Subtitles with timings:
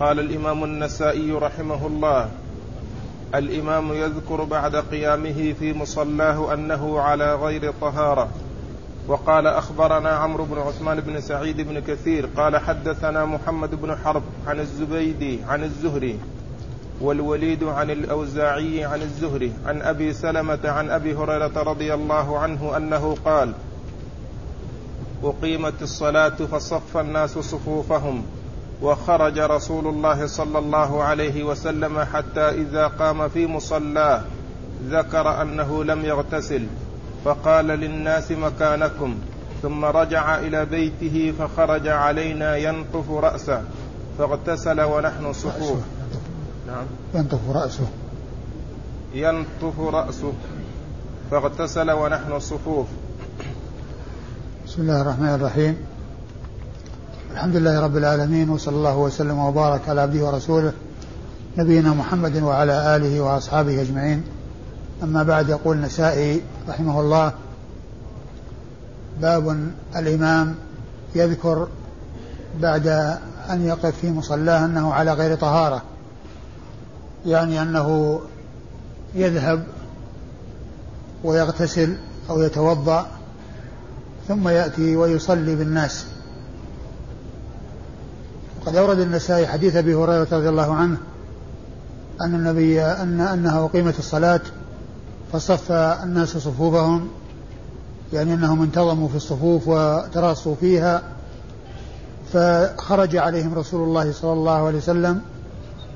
[0.00, 2.30] قال الإمام النسائي رحمه الله
[3.34, 8.28] الإمام يذكر بعد قيامه في مصلاه أنه على غير طهارة.
[9.08, 14.60] وقال أخبرنا عمرو بن عثمان بن سعيد بن كثير قال حدثنا محمد بن حرب عن
[14.60, 16.18] الزبيدي عن الزهري
[17.00, 23.16] والوليد عن الأوزاعي عن الزهري عن أبي سلمة عن أبي هريرة رضي الله عنه أنه
[23.24, 23.52] قال
[25.24, 28.22] أقيمت الصلاة فصف الناس صفوفهم
[28.82, 34.22] وخرج رسول الله صلى الله عليه وسلم حتى إذا قام في مصلاه
[34.90, 36.66] ذكر أنه لم يغتسل.
[37.24, 39.14] فقال للناس مكانكم.
[39.62, 43.62] ثم رجع إلى بيته فخرج علينا ينطف رأسه.
[44.18, 45.78] فاغتسل ونحن صفوف.
[46.66, 46.84] نعم.
[47.14, 47.86] ينطف رأسه.
[49.14, 50.32] ينطف رأسه.
[51.30, 52.86] فاغتسل ونحن صفوف.
[54.66, 55.95] بسم الله الرحمن الرحيم.
[57.36, 60.72] الحمد لله رب العالمين وصلى الله وسلم وبارك على عبده ورسوله
[61.58, 64.24] نبينا محمد وعلى آله وأصحابه أجمعين.
[65.02, 67.32] أما بعد يقول النسائي رحمه الله
[69.20, 70.54] باب الإمام
[71.14, 71.68] يذكر
[72.60, 72.86] بعد
[73.50, 75.82] أن يقف في مصلاه أنه على غير طهارة
[77.26, 78.20] يعني أنه
[79.14, 79.64] يذهب
[81.24, 81.96] ويغتسل
[82.30, 83.06] أو يتوضأ
[84.28, 86.06] ثم يأتي ويصلي بالناس.
[88.66, 90.96] قد أورد النسائي حديث أبي هريرة رضي الله عنه
[92.20, 94.40] أن النبي أن أنها أقيمت الصلاة
[95.32, 97.08] فصف الناس صفوفهم
[98.12, 101.02] يعني أنهم انتظموا في الصفوف وتراصوا فيها
[102.32, 105.20] فخرج عليهم رسول الله صلى الله عليه وسلم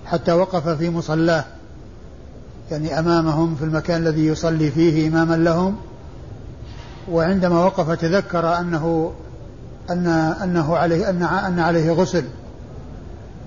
[0.04, 1.44] حتى وقف في مصلاه
[2.70, 5.76] يعني أمامهم في المكان الذي يصلي فيه إماما لهم
[7.10, 9.12] وعندما وقف تذكر أنه
[9.90, 10.06] أن
[10.42, 12.24] أنه عليه أن أن عليه غسل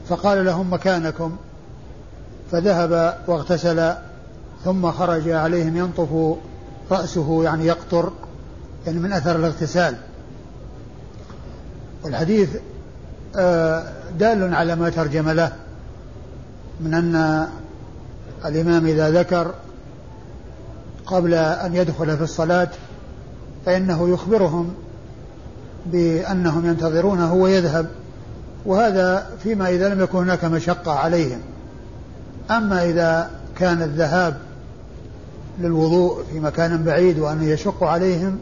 [0.10, 1.36] فقال لهم مكانكم
[2.52, 3.94] فذهب واغتسل
[4.64, 6.38] ثم خرج عليهم ينطف
[6.92, 8.12] رأسه يعني يقطر
[8.86, 9.96] يعني من أثر الاغتسال.
[12.04, 12.50] والحديث
[13.36, 13.84] آه،
[14.20, 15.54] دال على ما ترجم له
[16.80, 17.48] من أن
[18.46, 19.54] الإمام إذا ذكر
[21.06, 22.70] قبل أن يدخل في الصلاة
[23.66, 24.74] فإنه يخبرهم
[25.86, 27.90] بأنهم ينتظرونه ويذهب.
[28.66, 31.40] وهذا فيما إذا لم يكن هناك مشقة عليهم.
[32.52, 33.30] أما إذا
[33.60, 34.38] كان الذهاب
[35.60, 38.40] للوضوء في مكان بعيد وأنه يشق عليهم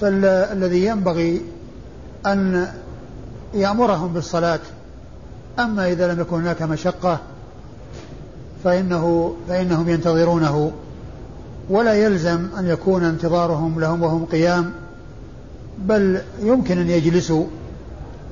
[0.00, 1.42] فالذي ينبغي
[2.26, 2.66] أن
[3.54, 4.60] يأمرهم بالصلاة.
[5.58, 7.20] أما إذا لم يكن هناك مشقة
[8.64, 10.72] فإنه فإنهم ينتظرونه.
[11.70, 14.70] ولا يلزم أن يكون انتظارهم لهم وهم قيام
[15.78, 17.44] بل يمكن أن يجلسوا.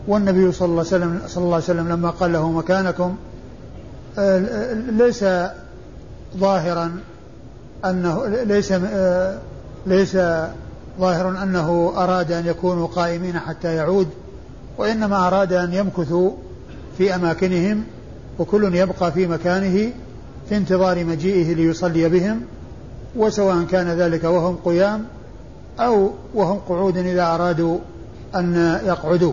[0.09, 3.17] والنبي صلى الله عليه وسلم صلى الله عليه وسلم لما قال له مكانكم
[4.19, 5.25] آه، ليس
[6.37, 6.93] ظاهرا
[7.85, 9.39] انه ليس آه،
[9.87, 10.17] ليس
[11.01, 14.09] ظاهرا أنه أراد أن يكونوا قائمين حتى يعود
[14.79, 16.31] وإنما أراد أن يمكثوا
[16.99, 17.85] في أماكنهم
[18.39, 19.93] وكل يبقى في مكانه
[20.49, 22.41] في انتظار مجيئه ليصلي بهم
[23.17, 25.05] وسواء كان ذلك وهم قيام
[25.81, 27.79] أو وهم قعود إذا أرادوا
[28.35, 29.33] أن يقعدوا.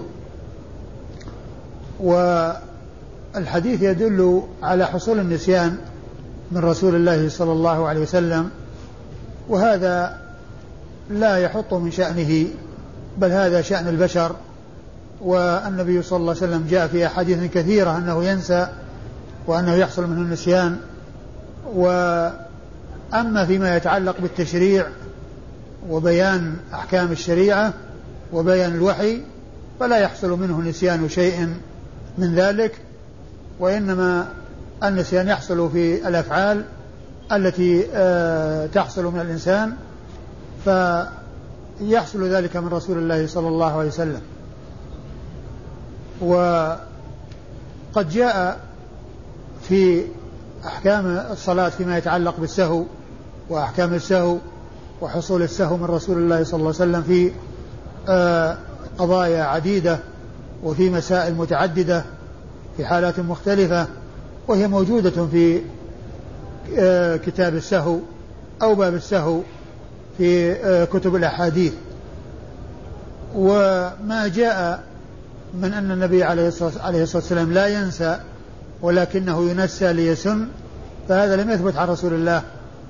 [2.00, 5.78] والحديث يدل على حصول النسيان
[6.52, 8.50] من رسول الله صلى الله عليه وسلم
[9.50, 10.20] وهذا
[11.10, 12.46] لا يحط من شأنه
[13.18, 14.36] بل هذا شأن البشر.
[15.22, 18.68] والنبي صلى الله عليه وسلم جاء في أحاديث كثيرة أنه ينسى
[19.48, 20.78] وأنه يحصل منه النسيان.
[21.74, 24.88] وأما فيما يتعلق بالتشريع
[25.90, 27.74] وبيان أحكام الشريعة
[28.34, 29.22] وبيان الوحي
[29.80, 31.54] فلا يحصل منه نسيان شيء.
[32.18, 32.78] من ذلك
[33.60, 34.28] وإنما
[34.84, 36.66] النسيان يحصل في الأفعال
[37.32, 39.74] التي آه، تحصل من الإنسان
[40.66, 44.22] فيحصل ذلك من رسول الله صلى الله عليه وسلم.
[46.22, 48.60] وقد جاء
[49.70, 50.04] في
[50.66, 52.84] أحكام الصلاة فيما يتعلق بالسهو
[53.50, 54.38] وأحكام السهو
[55.02, 57.32] وحصول السهو من رسول الله صلى الله عليه وسلم في
[58.10, 58.58] آه،
[58.98, 60.00] قضايا عديدة.
[60.64, 62.04] وفي مسائل متعددة
[62.78, 63.88] في حالات مختلفة
[64.48, 65.62] وهي موجودة في
[66.78, 68.00] آه، كتاب السهو
[68.62, 69.42] أو باب السهو
[70.18, 71.74] في آه، كتب الأحاديث.
[73.36, 74.84] وما جاء
[75.54, 78.20] من أن النبي عليه الصلاة والسلام لا ينسى
[78.82, 80.48] ولكنه ينسى ليسن
[81.10, 82.42] فهذا لم يثبت عن رسول الله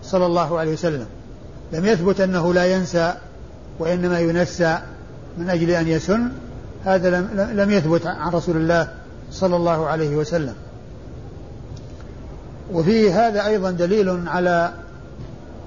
[0.03, 1.05] صلى الله عليه وسلم.
[1.73, 3.13] لم يثبت أنه لا ينسى
[3.79, 4.79] وإنما ينسى
[5.37, 6.31] من أجل أن يسن.
[6.85, 7.09] هذا
[7.53, 8.87] لم, يثبت عن رسول الله
[9.31, 10.55] صلى الله عليه وسلم.
[12.73, 14.73] وفي هذا أيضا دليل على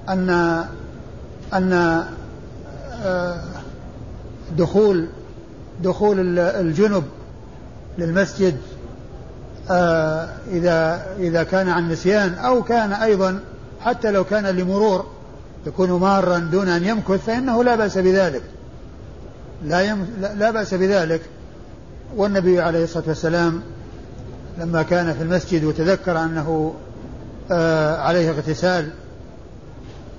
[0.09, 0.29] أن
[1.53, 2.03] أن
[3.03, 3.39] آه،
[4.57, 5.07] دخول
[5.83, 7.03] دخول الجنب
[7.97, 8.57] للمسجد
[9.71, 13.39] آه، إذا إذا كان عن نسيان أو كان أيضا
[13.81, 15.05] حتى لو كان لمرور
[15.67, 18.41] يكون مارا دون أن يمكث فإنه لا بأس بذلك.
[19.65, 20.07] لا, يم
[20.37, 21.21] لا بأس بذلك.
[22.15, 23.61] والنبي عليه الصلاة والسلام
[24.57, 26.73] لما كان في المسجد وتذكر أنه
[27.51, 28.89] آه عليه اغتسال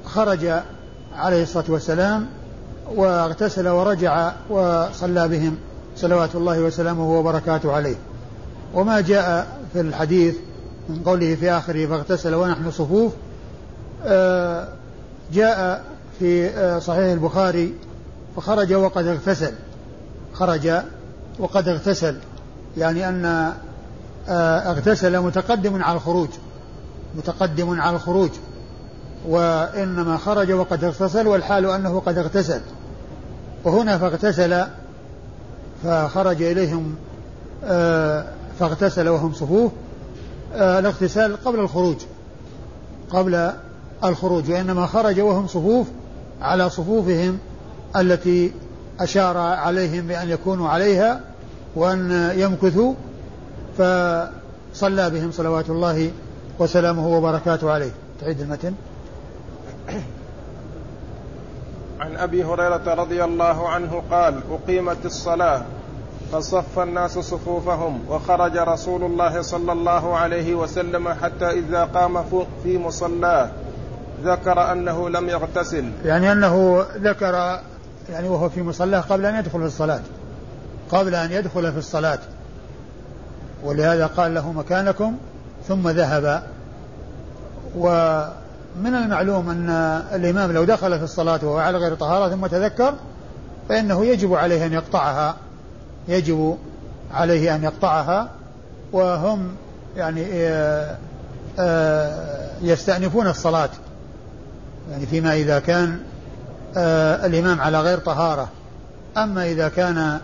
[0.05, 0.47] خرج
[1.15, 2.27] عليه الصلاة والسلام
[2.95, 5.57] واغتسل ورجع وصلى بهم
[5.97, 7.97] صلوات الله وسلامه وبركاته عليه.
[8.75, 10.35] وما جاء في الحديث
[10.89, 13.13] من قوله في آخره فاغتسل ونحن صفوف
[14.05, 14.69] آه
[15.33, 15.85] جاء
[16.19, 17.75] في آه صحيح البخاري
[18.37, 19.53] فخرج وقد اغتسل.
[20.33, 20.71] خرج
[21.39, 22.17] وقد اغتسل.
[22.77, 23.25] يعني أن
[24.29, 26.29] آه اغتسل متقدم على الخروج.
[27.17, 28.31] متقدم على الخروج.
[29.29, 32.61] وإنما خرج وقد اغتسل والحال أنه قد اغتسل.
[33.65, 34.65] وهنا فاغتسل
[35.85, 36.95] فخرج إليهم
[37.65, 38.25] آه،
[38.59, 39.73] فاغتسل وهم صفوف
[40.55, 41.97] آه، الاغتسال قبل الخروج.
[43.11, 43.53] قبل
[44.05, 44.51] الخروج.
[44.51, 45.87] وإنما خرج وهم صفوف
[46.41, 47.39] على صفوفهم.
[47.97, 48.53] التي
[49.01, 51.21] أشار عليهم بأن يكونوا عليها
[51.77, 52.95] وأن يمكثوا
[53.79, 56.11] فصلى بهم صلوات الله
[56.59, 57.91] وسلامه وبركاته عليه.
[58.21, 58.75] تعيد المتن.
[62.01, 65.63] عن أبي هريرة رضي الله عنه قال أقيمت الصلاة
[66.33, 72.25] فصف الناس صفوفهم وخرج رسول الله صلى الله عليه وسلم حتى إذا قام
[72.63, 73.51] في مصلاه
[74.25, 75.85] ذكر أنه لم يغتسل.
[76.05, 77.61] يعني أنه ذكر
[78.11, 80.01] يعني وهو في مصلاه قبل أن يدخل في الصلاة.
[80.91, 82.19] قبل أن يدخل في الصلاة.
[83.65, 85.17] ولهذا قال له مكانكم
[85.69, 86.43] ثم ذهب.
[87.77, 89.71] ومن المعلوم أن
[90.15, 92.95] الإمام لو دخل في الصلاة وهو على غير طهارة ثم تذكر
[93.69, 95.37] فإنه يجب عليه أن يقطعها.
[96.09, 96.59] يجب
[97.13, 98.29] عليه أن يقطعها.
[98.93, 99.55] وهم
[99.97, 100.97] يعني آه،
[101.59, 103.71] آه، يستأنفون الصلاة.
[104.91, 106.01] يعني فيما إذا كان
[106.77, 108.49] آه، الإمام على غير طهارة.
[109.17, 110.21] أما إذا كان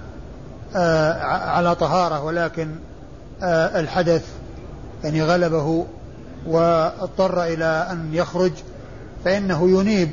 [1.30, 2.68] على طهارة ولكن
[3.42, 4.24] الحدث
[5.04, 5.86] يعني غلبه
[6.46, 8.52] واضطر إلى أن يخرج
[9.24, 10.10] فإنه ينيب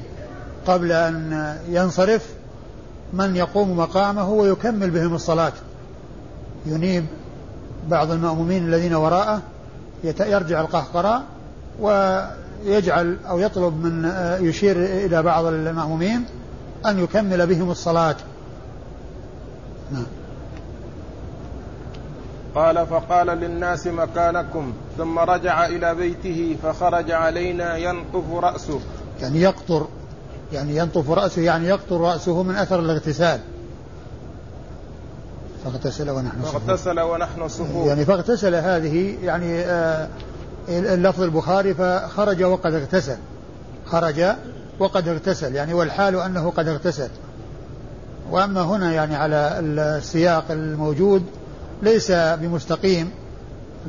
[0.68, 2.26] قبل أن ينصرف
[3.14, 5.54] من يقوم مقامه ويكمل بهم الصلاة.
[6.66, 7.06] ينيب
[7.88, 9.42] بعض المأمومين الذين وراءه
[10.04, 11.24] يرجع القهقراء
[12.66, 14.12] ويجعل أو يطلب من
[14.42, 16.26] يشير إلى بعض المأمومين
[16.86, 18.16] أن يكمل بهم الصلاة.
[19.92, 20.06] نعم.
[22.56, 28.80] قال فقال للناس مكانكم ثم رجع إلى بيته فخرج علينا ينطف رأسه.
[29.22, 29.88] يعني يقطر
[30.54, 33.40] يعني ينطف رأسه يعني يقطر رأسه من أثر الاغتسال.
[35.64, 36.64] فاغتسل ونحن صفوف.
[36.64, 37.88] فاغتسل ونحن صفوف.
[37.88, 40.08] يعني فاغتسل هذه يعني آه
[40.70, 43.18] اللفظ البخاري فخرج وقد اغتسل.
[43.86, 44.26] خرج
[44.80, 47.10] وقد اغتسل يعني والحال أنه قد اغتسل.
[48.32, 51.24] وأما هنا يعني على السياق الموجود
[51.82, 53.12] ليس بمستقيم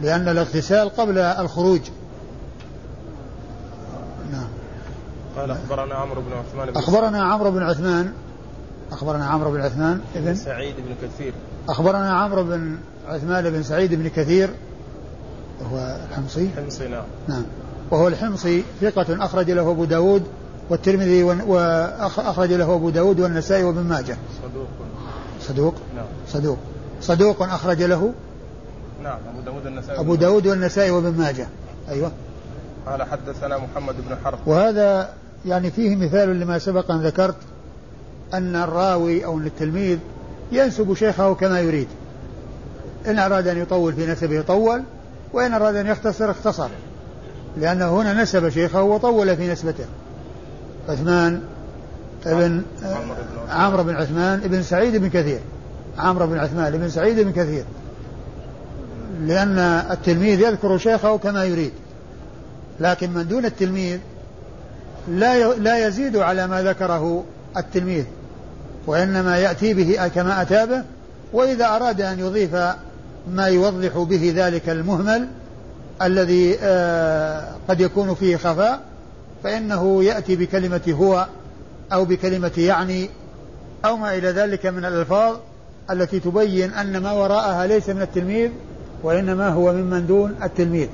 [0.03, 1.81] لأن الاغتسال قبل الخروج.
[4.33, 4.49] نعم.
[5.37, 8.13] قال أخبرنا عمرو بن عثمان بن أخبرنا عمرو بن عثمان.
[8.93, 11.33] أخبرنا عمرو بن عثمان بن سعيد بن كثير.
[11.69, 12.77] أخبرنا عمرو بن
[13.09, 14.51] عثمان بن سعيد بن كثير.
[15.61, 17.05] وهو الحمصي؟ الحمصي نعم.
[17.29, 17.45] نعم.
[17.91, 20.23] وهو الحمصي ثقة أخرج له أبو داود
[20.71, 24.17] والترمذي وأخرج له أبو داود والنسائي وابن ماجه.
[24.43, 24.69] صدوق.
[25.41, 26.07] صدوق؟ نعم.
[26.29, 26.59] صدوق.
[27.01, 28.13] صدوق أخرج له
[29.03, 31.47] نعم أبو داود والنسائي أبو داود والنسائي وابن ماجه.
[31.89, 32.13] أيوة.
[32.87, 34.39] قال حدثنا محمد بن حرب.
[34.47, 35.11] وهذا
[35.47, 37.37] يعني فيه مثال لما سبق أن ذكرت
[38.35, 39.99] أن الراوي أو أن التلميذ
[40.53, 41.89] ينسب شيخه كما يريد.
[43.07, 44.83] إن أراد أن يطول في نسبه طول
[45.33, 46.69] وإن أراد أن يختصر اختصر.
[47.57, 49.85] لأنه هنا نسب شيخه وطول في نسبته.
[50.89, 51.43] عثمان
[52.27, 52.63] ابن
[53.51, 55.41] عمرو بن عثمان ابن سعيد بن كثير.
[55.99, 57.65] عمرو بن عثمان بن سعيد بن كثير.
[59.23, 59.59] لأن
[59.91, 61.73] التلميذ يذكر شيخه كما يريد.
[62.81, 63.99] لكن من دون التلميذ
[65.09, 67.25] لا لا يزيد على ما ذكره
[67.57, 68.05] التلميذ.
[68.87, 70.83] وإنما يأتي به كما أتى به.
[71.33, 72.57] وإذا أراد أن يضيف
[73.33, 75.29] ما يوضح به ذلك المهمل
[76.03, 78.81] الذي آه، قد يكون فيه خفاء
[79.45, 81.27] فإنه يأتي بكلمة هو
[81.93, 83.11] أو بكلمة يعني
[83.85, 85.37] أو ما إلى ذلك من الألفاظ
[85.91, 88.51] التي تبين أن ما وراءها ليس من التلميذ
[89.03, 90.89] وإنما هو ممن دون التلميذ.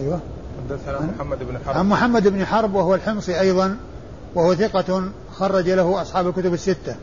[0.00, 0.20] أيوة.
[0.70, 1.76] حدثنا محمد بن حرب.
[1.76, 3.76] عن محمد بن حرب وهو الحمصي أيضا
[4.34, 6.96] وهو ثقة خرج له أصحاب الكتب الستة.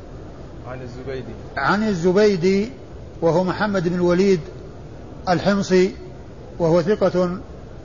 [0.68, 1.34] عن الزبيدي.
[1.58, 2.72] عن الزبيدي
[3.22, 4.40] وهو محمد بن الوليد
[5.30, 5.96] الحمصي
[6.60, 7.38] وهو ثقة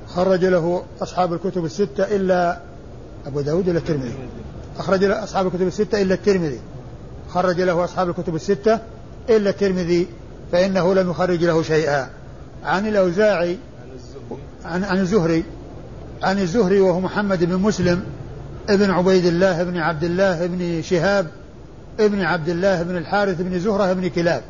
[0.08, 2.58] خرج له أصحاب الكتب الستة إلا
[3.26, 4.14] أبو داود إلا الترمذي.
[4.78, 6.60] أخرج له أصحاب الكتب الستة إلا الترمذي.
[7.28, 8.78] خرج له أصحاب الكتب الستة
[9.30, 10.06] إلا الترمذي
[10.52, 12.08] فإنه لم يخرج له شيئا.
[12.64, 13.58] عن الأوزاعي
[14.64, 15.44] عن عن الزهري
[16.22, 18.04] عن الزهري وهو محمد بن مسلم
[18.68, 21.26] ابن عبيد الله بن عبد الله بن شهاب
[22.00, 24.42] ابن عبد الله بن الحارث بن زهرة بن كلاب.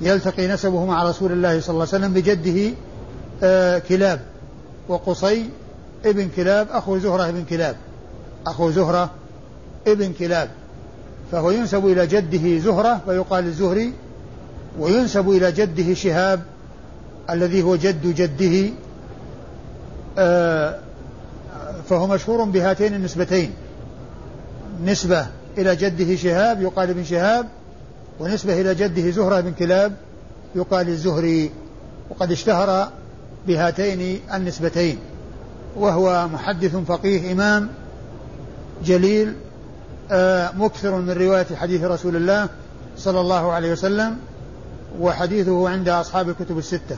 [0.00, 2.74] يلتقي نسبه مع رسول الله صلى الله عليه وسلم بجده
[3.42, 4.20] آه كلاب.
[4.88, 5.50] وقصي
[6.04, 7.76] ابن كلاب أخو زهرة بن كلاب.
[8.46, 9.10] أخو زهرة
[9.86, 10.50] ابن كلاب.
[11.32, 13.92] فهو ينسب إلى جده زهرة ويقال الزهري.
[14.78, 16.40] وينسب إلى جده شهاب
[17.30, 18.70] الذي هو جد جده
[20.18, 20.78] آه
[21.88, 23.52] فهو مشهور بهاتين النسبتين.
[24.84, 25.26] نسبة
[25.58, 27.46] إلى جده شهاب يقال ابن شهاب.
[28.20, 29.96] ونسبة إلى جده زهرة بن كلاب
[30.54, 31.50] يقال الزهري
[32.10, 32.88] وقد اشتهر
[33.46, 34.98] بهاتين النسبتين
[35.76, 37.68] وهو محدث فقيه إمام
[38.84, 39.34] جليل
[40.10, 42.48] آه، مكثر من رواية حديث رسول الله
[42.96, 44.18] صلى الله عليه وسلم
[45.00, 46.96] وحديثه عند أصحاب الكتب الستة.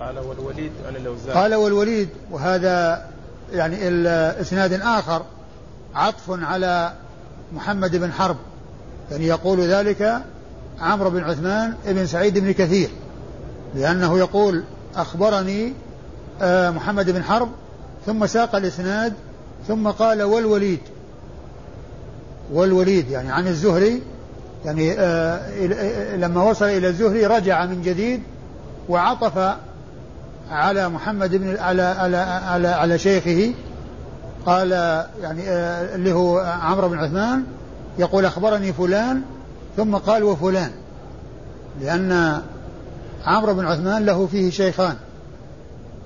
[0.00, 1.38] قال والوليد عن الأوزاعي.
[1.38, 3.04] قال والوليد وهذا
[3.52, 3.76] يعني
[4.40, 5.22] إسناد آخر
[5.94, 6.92] عطف على
[7.54, 8.36] محمد بن حرب.
[9.10, 10.22] يعني يقول ذلك
[10.80, 12.90] عمرو بن عثمان بن سعيد بن كثير
[13.74, 14.64] لأنه يقول
[14.96, 15.72] أخبرني
[16.42, 17.48] آه، محمد بن حرب
[18.06, 19.12] ثم ساق الإسناد
[19.68, 20.80] ثم قال والوليد
[22.52, 24.02] والوليد يعني عن الزهري
[24.64, 25.66] يعني آه
[26.16, 28.22] لما وصل إلى الزهري رجع من جديد
[28.88, 29.56] وعطف
[30.50, 33.54] على محمد بن على على على, على شيخه
[34.46, 34.70] قال
[35.22, 37.44] يعني آه اللي هو عمرو بن عثمان
[37.98, 39.22] يقول أخبرني فلان
[39.76, 40.70] ثم قال وفلان
[41.80, 42.42] لأن
[43.24, 44.96] عمرو بن عثمان له فيه شيخان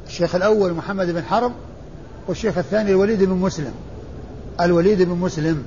[0.07, 1.53] الشيخ الأول محمد بن حرب
[2.29, 3.73] والشيخ الثاني الوليد بن مسلم
[4.61, 5.65] الوليد بن مسلم.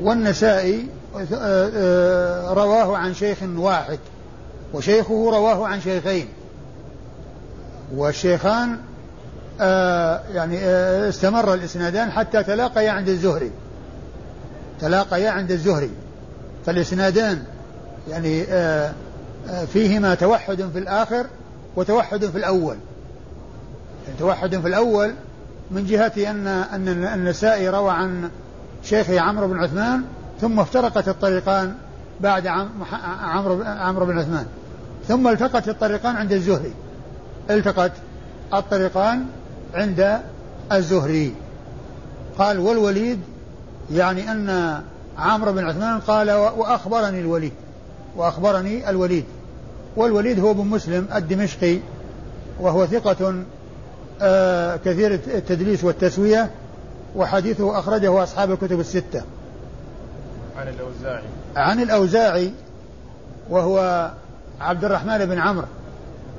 [0.00, 0.86] والنسائي
[1.16, 3.98] آه، آه، رواه عن شيخ واحد
[4.74, 6.28] وشيخه رواه عن شيخين
[7.94, 8.78] والشيخان
[10.34, 10.58] يعني
[11.08, 13.50] استمر الإسنادان حتى تلاقيا عند الزهري.
[14.80, 15.90] تلاقيا عند الزهري.
[16.66, 17.42] فالإسنادان
[18.08, 18.44] يعني
[19.72, 21.26] فيهما توحد في الآخر
[21.76, 22.76] وتوحد في الأول.
[24.06, 25.14] يعني توحد في الأول
[25.70, 28.30] من جهة أن أن النسائي روى عن
[28.84, 30.02] شيخه عمرو بن عثمان
[30.40, 31.74] ثم افترقت الطريقان
[32.20, 32.46] بعد
[33.22, 34.46] عمرو عمرو بن عثمان.
[35.08, 36.72] ثم التقت الطريقان عند الزهري.
[37.50, 37.92] التقت
[38.54, 39.26] الطريقان
[39.74, 40.20] عند
[40.72, 41.34] الزهري.
[42.38, 43.20] قال والوليد
[43.92, 44.80] يعني أن
[45.18, 47.52] عمرو بن عثمان قال وأخبرني الوليد
[48.16, 49.24] وأخبرني الوليد.
[49.96, 51.78] والوليد هو بن مسلم الدمشقي
[52.60, 53.34] وهو ثقة
[54.22, 56.50] آه كثير التدليس والتسوية
[57.16, 59.22] وحديثه أخرجه أصحاب الكتب الستة.
[60.56, 61.22] عن الأوزاعي.
[61.56, 62.52] عن الأوزاعي
[63.50, 64.10] وهو
[64.60, 65.66] عبد الرحمن بن عمرو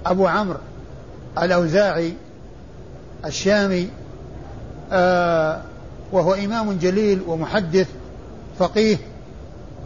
[0.06, 0.60] أبو عمرو
[1.38, 2.14] الأوزاعي.
[3.26, 3.90] الشامي
[4.92, 5.62] آه
[6.12, 7.88] وهو إمام جليل ومحدث
[8.60, 8.98] فقيه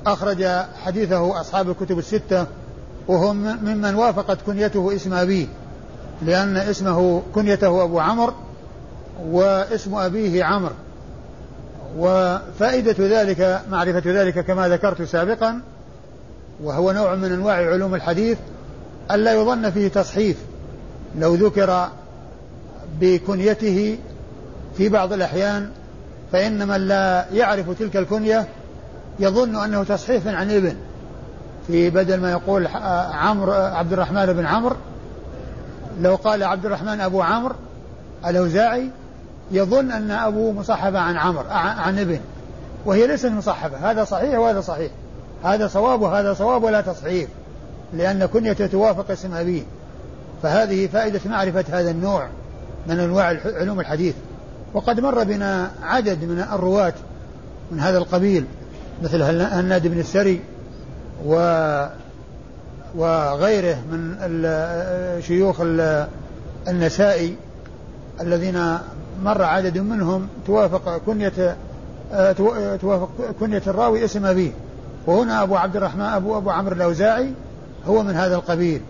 [0.05, 0.45] أخرج
[0.83, 2.45] حديثه أصحاب الكتب الستة
[3.07, 5.47] وهو ممن وافقت كنيته اسم أبيه
[6.21, 8.33] لأن اسمه كنيته أبو عمرو
[9.25, 10.73] واسم أبيه عمرو.
[11.97, 15.61] وفائدة ذلك معرفة ذلك كما ذكرت سابقا
[16.63, 18.37] وهو نوع من أنواع علوم الحديث
[19.11, 20.37] ألا يظن فيه تصحيف.
[21.19, 21.87] لو ذكر
[23.03, 23.97] بكنيته
[24.77, 25.69] في بعض الأحيان
[26.31, 28.47] فإن من لا يعرف تلك الكنية
[29.19, 30.75] يظن أنه تصحيف عن ابن.
[31.67, 32.67] في بدل ما يقول
[33.13, 34.75] عمرو عبد الرحمن بن عمرو
[36.01, 37.55] لو قال عبد الرحمن أبو عمرو
[38.25, 38.89] الأوزاعي
[39.51, 42.19] يظن أن أبوه مصحبة عن عمرو عن ابن.
[42.85, 44.91] وهي ليست مصحبة هذا صحيح وهذا صحيح.
[45.43, 47.29] هذا صواب وهذا صواب ولا تصحيح
[47.93, 49.63] لأن كنيته توافق اسم أبيه
[50.43, 52.27] فهذه فائدة معرفة هذا النوع.
[52.87, 54.15] من أنواع علوم الحديث.
[54.73, 56.93] وقد مر بنا عدد من الرواة
[57.71, 58.45] من هذا القبيل
[59.03, 60.41] مثل هناد بن السري
[61.25, 61.35] و
[62.95, 64.15] وغيره من
[65.21, 65.61] شيوخ
[66.67, 67.35] النسائي
[68.21, 68.77] الذين
[69.23, 71.55] مر عدد منهم توافق كنية
[72.81, 73.09] توافق
[73.39, 74.51] كنية الراوي اسم أبيه.
[75.07, 77.31] وهنا أبو عبد الرحمن أبو أبو عمرو الأوزاعي
[77.85, 78.81] هو من هذا القبيل.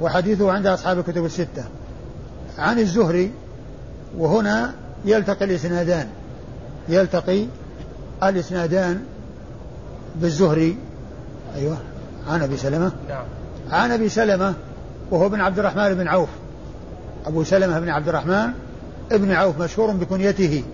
[0.00, 1.64] وحديثه عند أصحاب الكتب الستة.
[2.58, 3.30] عن الزهري
[4.18, 4.74] وهنا
[5.04, 6.08] يلتقي الإسنادان.
[6.88, 7.46] يلتقي
[8.22, 9.00] الإسنادان
[10.16, 10.76] بالزهري
[11.56, 11.76] أيوه
[12.28, 12.92] عن أبي سلمة.
[13.08, 13.24] نعم.
[13.70, 14.54] عن أبي سلمة
[15.10, 16.28] وهو ابن عبد الرحمن بن عوف.
[17.26, 18.48] أبو سلمة بن عبد الرحمن
[19.12, 20.64] ابن عوف مشهور بكنيته.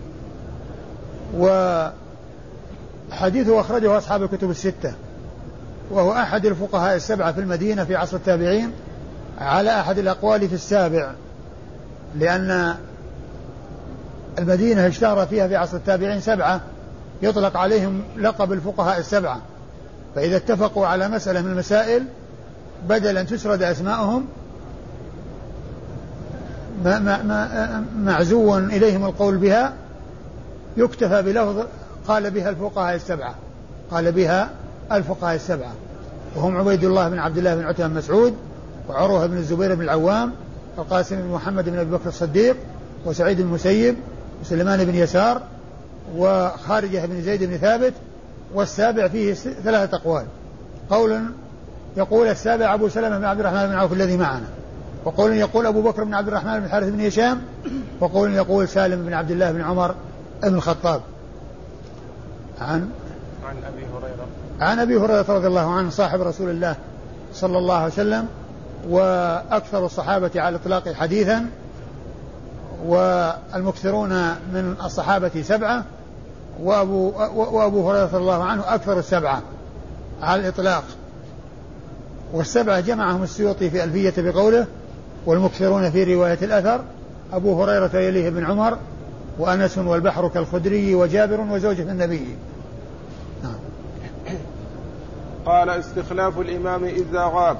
[1.39, 1.95] وحديثه
[3.61, 4.93] أخرجه أصحاب الكتب الستة.
[5.91, 8.71] وهو أحد الفقهاء السبعة في المدينة في عصر التابعين
[9.39, 11.13] على أحد الأقوال في السابع.
[12.19, 12.75] لأن
[14.39, 16.61] المدينة اشتهر فيها في عصر التابعين سبعة
[17.23, 19.41] يطلق عليهم لقب الفقهاء السبعة.
[20.15, 22.05] فإذا اتفقوا على مسألة من المسائل
[22.89, 24.25] بدل أن تسرد أسماءهم
[26.85, 29.73] ما ما ما معزو إليهم القول بها
[30.77, 31.67] يكتفى بلفظ
[32.09, 33.35] قال بها الفقهاء السبعة.
[33.91, 34.51] قال بها
[34.93, 35.73] الفقهاء السبعة.
[36.37, 38.35] وهم عبيد الله بن عبد الله بن عتبة بن مسعود
[38.89, 40.33] وعروة بن الزبير بن العوام
[40.79, 42.57] القاسم بن محمد بن أبي بكر الصديق
[43.07, 43.97] وسعيد بن المسيب
[44.41, 45.43] وسليمان بن يسار
[46.17, 47.93] وخارجة بن زيد بن ثابت
[48.55, 50.25] والسابع فيه ثلاثة أقوال.
[50.91, 51.21] قول
[51.97, 54.47] يقول السابع أبو سلمة بن عبد الرحمن بن عوف الذي معنا.
[55.05, 57.43] وقول يقول أبو بكر بن عبد الرحمن بن الحارث بن هشام.
[58.01, 59.95] وقول يقول سالم بن عبد الله بن عمر
[60.43, 61.01] بن الخطاب.
[62.61, 62.89] عن
[63.45, 64.27] عن أبي هريرة.
[64.61, 66.77] عن أبي هريرة رضي الله عنه صاحب رسول الله
[67.35, 68.29] صلى الله عليه وسلم
[68.89, 71.47] وأكثر الصحابة على الإطلاق حديثا
[72.87, 74.11] والمكثرون
[74.53, 75.85] من الصحابة سبعة
[76.63, 79.43] وأبو, وأبو هريرة رضي الله عنه أكثر السبعة
[80.23, 80.85] على الإطلاق.
[82.33, 84.67] والسبعة جمعهم السيوطي في ألفية بقوله
[85.27, 86.85] والمكثرون في رواية الأثر
[87.33, 88.79] أبو هريرة يليه بن عمر
[89.39, 92.37] وأنس والبحر كالخدري وجابر وزوجة النبي.
[93.43, 93.55] نعم.
[95.47, 97.57] قال استخلاف الإمام إذا غاب.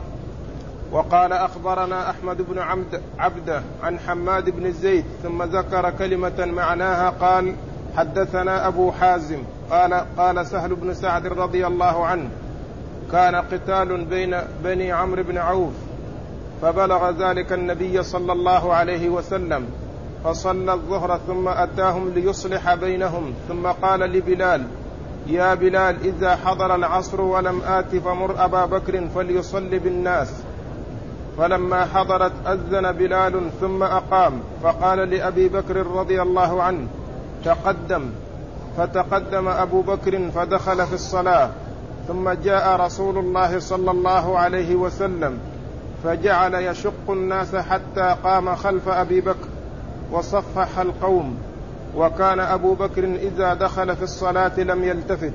[0.95, 7.55] وقال أخبرنا أحمد بن عبد عبده عن حماد بن زيد ثم ذكر كلمة معناها قال
[7.97, 9.39] حدثنا أبو حازم
[9.71, 12.29] قال قال سهل بن سعد رضي الله عنه
[13.13, 15.73] كان قتال بين بني عمرو بن عوف
[16.63, 19.67] فبلغ ذلك النبي صلى الله عليه وسلم
[20.25, 24.67] فصلى الظهر ثم أتاهم ليصلح بينهم ثم قال لبلال
[25.27, 30.44] يا بلال إذا حضر العصر ولم آت فمر أبا بكر فليصلي بالناس.
[31.39, 36.87] فلما حضرت أذن بلال ثم أقام فقال لأبي بكر رضي الله عنه
[37.45, 38.11] تقدم.
[38.77, 41.51] فتقدم أبو بكر فدخل في الصلاة
[42.09, 45.39] ثم جاء رسول الله صلى الله عليه وسلم
[46.05, 49.49] فجعل يشق الناس حتى قام خلف أبي بكر
[50.13, 51.37] وصفح القوم
[51.97, 55.33] وكان أبو بكر إذا دخل في الصلاة لم يلتفت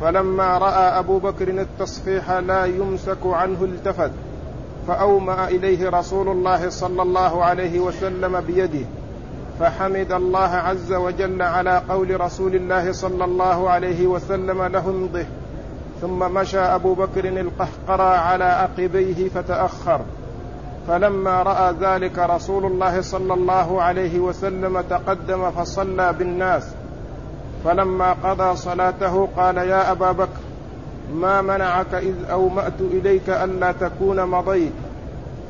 [0.00, 4.10] فلما رأى أبو بكر التصفيح لا يمسك عنه التفت.
[4.88, 8.86] فأومأ إليه رسول الله صلى الله عليه وسلم بيده
[9.60, 15.24] فحمد الله عز وجل على قول رسول الله صلى الله عليه وسلم له امضه
[16.00, 20.00] ثم مشى أبو بكر القهقرى على عقبيه فتأخر
[20.88, 26.68] فلما رأى ذلك رسول الله صلى الله عليه وسلم تقدم فصلى بالناس
[27.64, 30.40] فلما قضى صلاته قال يا أبا بكر
[31.14, 34.72] ما منعك إذ أومأت إليك ألا تكون مضيت؟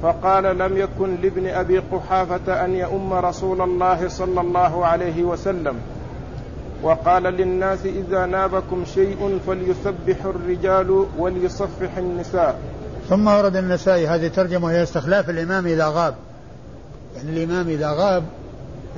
[0.03, 5.75] فقال لم يكن لابن أبي قحافة أن يؤم رسول الله صلى الله عليه وسلم.
[6.83, 12.59] وقال للناس إذا نابكم شيء فليسبح الرجال وليصفح النساء.
[13.09, 16.14] ثم ورد النسائي هذه الترجمة وهي استخلاف الإمام إذا غاب.
[17.16, 18.25] يعني الإمام إذا غاب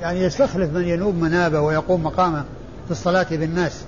[0.01, 2.43] يعني يستخلف من ينوب منابه ويقوم مقامه
[2.85, 3.85] في الصلاة بالناس.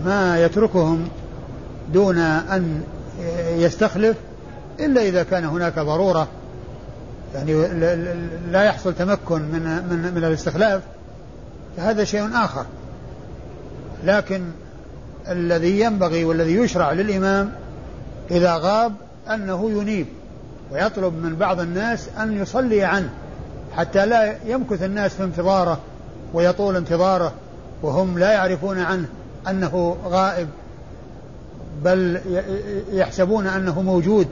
[0.00, 1.08] ما يتركهم
[1.92, 2.82] دون أن
[3.48, 4.16] يستخلف
[4.80, 6.28] إلا إذا كان هناك ضرورة.
[7.34, 7.68] يعني
[8.50, 10.82] لا يحصل تمكن من من من الاستخلاف.
[11.76, 12.66] فهذا شيء آخر.
[14.04, 14.42] لكن
[15.28, 17.52] الذي ينبغي والذي يشرع للإمام
[18.30, 18.92] إذا غاب
[19.30, 20.06] أنه ينيب
[20.72, 23.10] ويطلب من بعض الناس أن يصلي عنه
[23.76, 25.78] حتى لا يمكث الناس في انتظاره
[26.34, 27.32] ويطول انتظاره
[27.82, 29.08] وهم لا يعرفون عنه.
[29.48, 30.48] أنه غائب
[31.84, 32.20] بل
[32.92, 34.26] يحسبون أنه موجود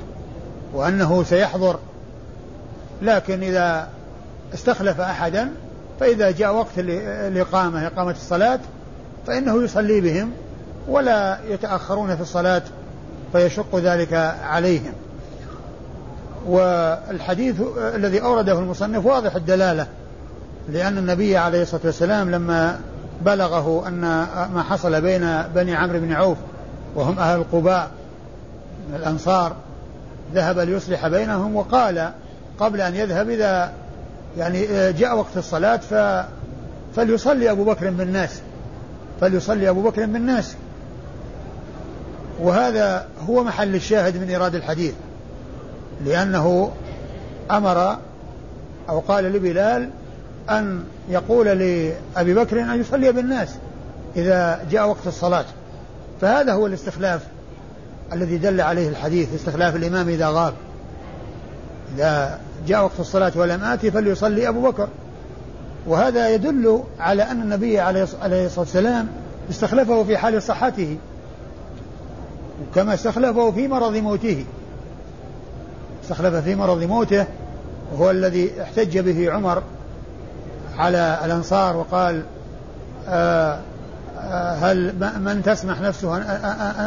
[0.75, 1.79] وأنه سيحضر.
[3.03, 3.88] لكن إذا
[4.55, 5.49] استخلف أحدا
[6.01, 8.61] فإذا جاء وقت الإقامة إقامة الصلاة
[9.27, 10.31] فإنه يصلي بهم
[10.88, 12.62] ولا يتأخرون في الصلاة
[13.33, 14.92] فيشق ذلك عليهم.
[16.47, 19.87] والحديث الذي أورده المصنف واضح الدلالة
[20.69, 22.81] لأن النبي عليه الصلاة والسلام لما
[23.20, 24.00] بلغه أن
[24.55, 26.38] ما حصل بين بني عمرو بن عوف
[26.94, 27.90] وهم أهل القباء
[28.88, 29.57] من الأنصار
[30.35, 32.11] ذهب ليصلح بينهم وقال
[32.61, 33.72] قبل أن يذهب إذا
[34.38, 36.24] يعني جاء وقت الصلاة ف
[36.96, 38.40] فليصلي أبو بكر بالناس
[39.20, 40.55] فليصلي أبو بكر بالناس
[42.40, 44.94] وهذا هو محل الشاهد من إيراد الحديث.
[46.05, 46.72] لأنه
[47.50, 47.96] أمر
[48.88, 49.90] أو قال لبلال
[50.51, 53.49] أن يقول لأبي بكر أن يصلي بالناس
[54.17, 55.45] إذا جاء وقت الصلاة.
[56.21, 57.21] فهذا هو الاستخلاف
[58.13, 60.55] الذي دل عليه الحديث استخلاف الإمام إذا غاب.
[61.97, 64.89] إذا جاء وقت الصلاة ولم آتي فليصلي أبو بكر.
[65.87, 69.09] وهذا يدل على أن النبي عليه الصلاة والسلام
[69.51, 70.97] استخلفه في حال صحته.
[72.75, 74.45] كما استخلفه في مرض موته.
[76.05, 77.27] استخلف في مرض موته
[77.93, 79.63] وهو الذي احتج به عمر.
[80.79, 82.23] على الأنصار وقال
[83.09, 83.59] آه،
[84.19, 86.19] آه، هل من تسمح نفسه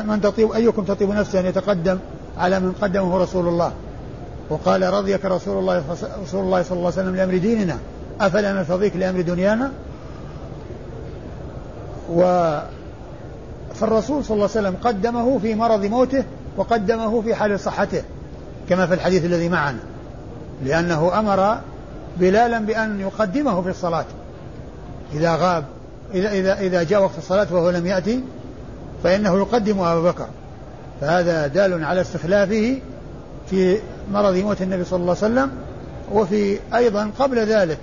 [0.01, 1.99] من تطيب أيكم تطيب نفسه أن يتقدم
[2.37, 3.71] على من قدمه رسول الله؟
[4.49, 5.83] وقال رضيك رسول الله
[6.23, 7.77] رسول الله صلى الله عليه وسلم لأمر ديننا.
[8.21, 9.71] أفلا نرتضيك لأمر دنيانا؟
[12.13, 12.21] و
[13.75, 16.23] فالرسول صلى الله عليه وسلم قدمه في مرض موته
[16.57, 18.03] وقدمه في حال صحته
[18.69, 19.79] كما في الحديث الذي معنا
[20.63, 21.57] لأنه أمر
[22.19, 24.05] بلالا بأن يقدمه في الصلاة.
[25.13, 25.65] إذا غاب
[26.13, 28.23] إذا إذا إذا جاء وقت الصلاة وهو لم يأتي
[29.03, 30.27] فإنه يقدم أبا بكر.
[31.01, 32.79] فهذا دال على استخلافه
[33.49, 33.77] في
[34.11, 35.51] مرض موت النبي صلى الله عليه وسلم
[36.11, 37.77] وفي أيضا قبل ذلك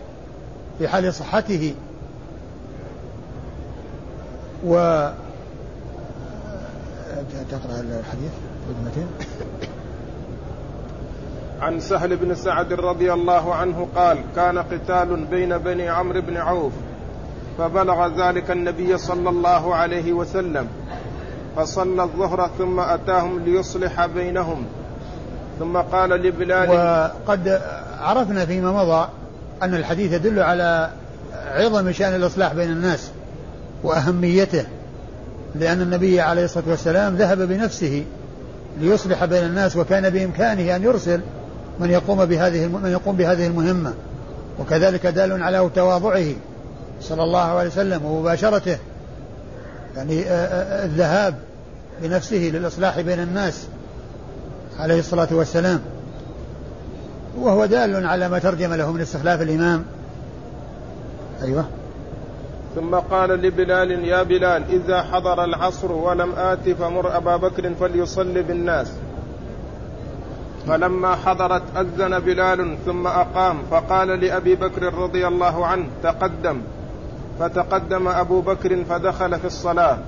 [0.79, 1.75] في حال صحته.
[4.67, 4.75] و
[7.51, 8.33] تقرأ الحديث
[11.61, 16.73] عن سهل بن سعد رضي الله عنه قال كان قتال بين بني عمرو بن عوف
[17.59, 20.69] فبلغ ذلك النبي صلى الله عليه وسلم
[21.57, 24.65] فصلى الظهر ثم أتاهم ليصلح بينهم.
[25.59, 27.61] ثم قال لبلال وقد
[28.01, 29.09] عرفنا فيما مضى
[29.63, 30.91] أن الحديث يدل على
[31.47, 33.11] عظم شأن الإصلاح بين الناس
[33.83, 34.65] وأهميته
[35.55, 38.05] لأن النبي عليه الصلاة والسلام ذهب بنفسه
[38.81, 41.21] ليصلح بين الناس وكان بإمكانه أن يرسل
[41.81, 43.95] من يقوم بهذه من يقوم بهذه المهمة.
[44.61, 46.27] وكذلك دال على تواضعه
[47.01, 48.79] صلى الله عليه وسلم ومباشرته.
[49.97, 50.25] يعني
[50.85, 51.35] الذهاب
[52.03, 53.67] بنفسه للإصلاح بين الناس
[54.79, 55.81] عليه الصلاة والسلام.
[57.39, 59.85] وهو دال على ما ترجم له من استخلاف الإمام.
[61.43, 61.65] أيوه.
[62.75, 68.93] ثم قال لبلال يا بلال إذا حضر العصر ولم آت فمر أبا بكر فليصلي بالناس.
[70.69, 76.61] فلما حضرت أذن بلال ثم أقام فقال لأبي بكر رضي الله عنه تقدم.
[77.41, 79.99] فتقدم أبو بكر فدخل في الصلاة.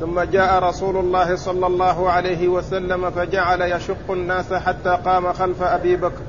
[0.00, 5.96] ثم جاء رسول الله صلى الله عليه وسلم فجعل يشق الناس حتى قام خلف أبي
[5.96, 6.22] بكر.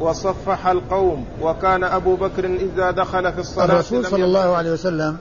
[0.00, 5.16] وصفح القوم وكان أبو بكر إذا دخل في الصلاة الرسول صلى الله عليه وسلم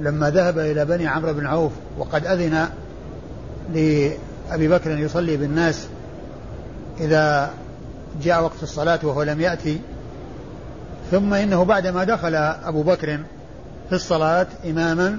[0.00, 2.68] لما ذهب إلى بني عمرو بن عوف وقد أذن
[4.50, 5.86] لأبي بكر يصلي بالناس
[7.00, 7.50] إذا
[8.22, 9.80] جاء وقت الصلاة وهو لم يأتي
[11.10, 13.20] ثم إنه بعدما دخل أبو بكر
[13.88, 15.18] في الصلاة إماما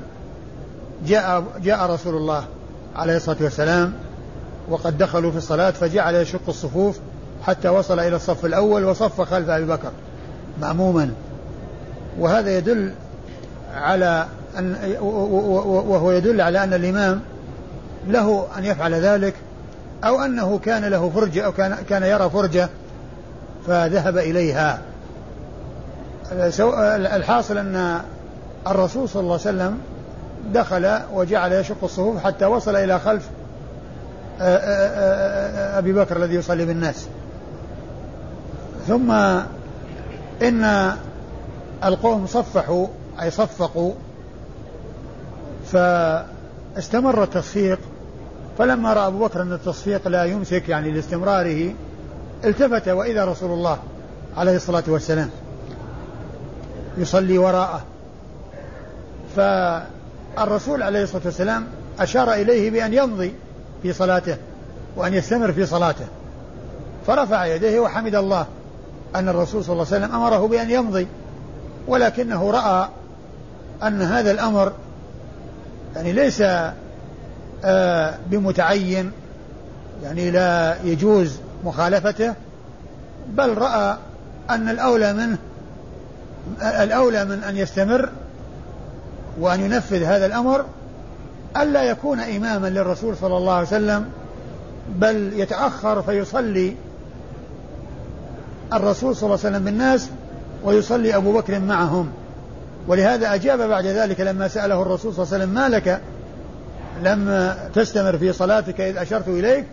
[1.05, 2.43] جاء جاء رسول الله
[2.95, 3.93] عليه الصلاة والسلام
[4.69, 6.99] وقد دخلوا في الصلاة فجعل يشق الصفوف
[7.43, 9.91] حتى وصل إلى الصف الأول وصف خلف أبي بكر
[10.61, 11.13] مأموما.
[12.19, 12.93] وهذا يدل
[13.73, 14.25] على
[14.57, 17.21] أن وهو يدل على أن الإمام
[18.07, 19.33] له أن يفعل ذلك
[20.03, 22.69] أو أنه كان له فرجة أو كان كان يرى فرجة
[23.67, 24.81] فذهب إليها.
[27.15, 28.01] الحاصل أن
[28.67, 29.77] الرسول صلى الله عليه وسلم
[30.53, 33.29] دخل وجعل يشق الصفوف حتى وصل إلى خلف
[35.77, 37.07] أبي بكر الذي يصلي بالناس.
[38.87, 39.11] ثم
[40.41, 40.91] إن
[41.83, 42.87] القوم صفحوا
[43.21, 43.93] أي صفقوا
[45.71, 47.79] فاستمر التصفيق
[48.57, 51.73] فلما رأى أبو بكر أن التصفيق لا يمسك يعني لاستمراره
[52.45, 53.79] التفت وإذا رسول الله
[54.37, 55.29] عليه الصلاة والسلام
[56.97, 57.83] يصلي وراءه.
[59.35, 61.67] فالرسول عليه الصلاة والسلام
[61.99, 63.33] أشار إليه بأن يمضي
[63.83, 64.37] في صلاته
[64.95, 66.05] وأن يستمر في صلاته.
[67.07, 68.45] فرفع يديه وحمد الله
[69.15, 71.07] أن الرسول صلى الله عليه وسلم أمره بأن يمضي
[71.87, 72.87] ولكنه رأى
[73.83, 74.73] أن هذا الأمر
[75.95, 76.43] يعني ليس
[78.27, 79.11] بمتعين
[80.03, 82.33] يعني لا يجوز مخالفته
[83.27, 83.97] بل رأى
[84.49, 85.37] أن الأولى منه
[86.61, 88.09] الأولى من أن يستمر
[89.39, 90.65] وأن ينفذ هذا الأمر
[91.57, 94.05] ألا يكون إماما للرسول صلى الله عليه وسلم
[94.95, 96.75] بل يتأخر فيصلي
[98.73, 100.09] الرسول صلى الله عليه وسلم بالناس
[100.63, 102.11] ويصلي أبو بكر معهم.
[102.87, 106.01] ولهذا أجاب بعد ذلك لما سأله الرسول صلى الله عليه وسلم ما لك؟
[107.01, 109.65] لم تستمر في صلاتك إذ أشرت إليك؟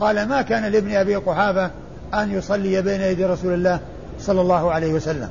[0.00, 1.70] قال ما كان لابن أبي قحافة
[2.14, 3.80] أن يصلي بين يدي رسول الله
[4.20, 5.28] صلى الله عليه وسلم.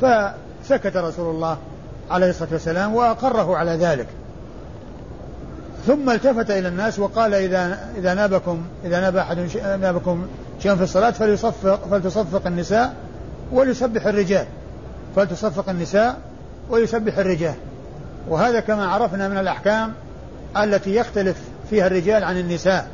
[0.00, 1.58] فسكت رسول الله
[2.10, 4.06] عليه الصلاة والسلام وأقره على ذلك.
[5.86, 9.38] ثم التفت إلى الناس وقال إذا إذا نابكم إذا ناب أحد
[9.80, 10.26] نابكم
[10.62, 12.94] شيئا في الصلاة فليصفق فلتصفق النساء
[13.52, 14.46] وليسبح الرجال.
[15.16, 16.16] فلتصفق النساء
[16.70, 17.54] ويسبح الرجال.
[18.28, 19.92] وهذا كما عرفنا من الأحكام
[20.64, 21.36] التي يختلف
[21.70, 22.88] فيها الرجال عن النساء.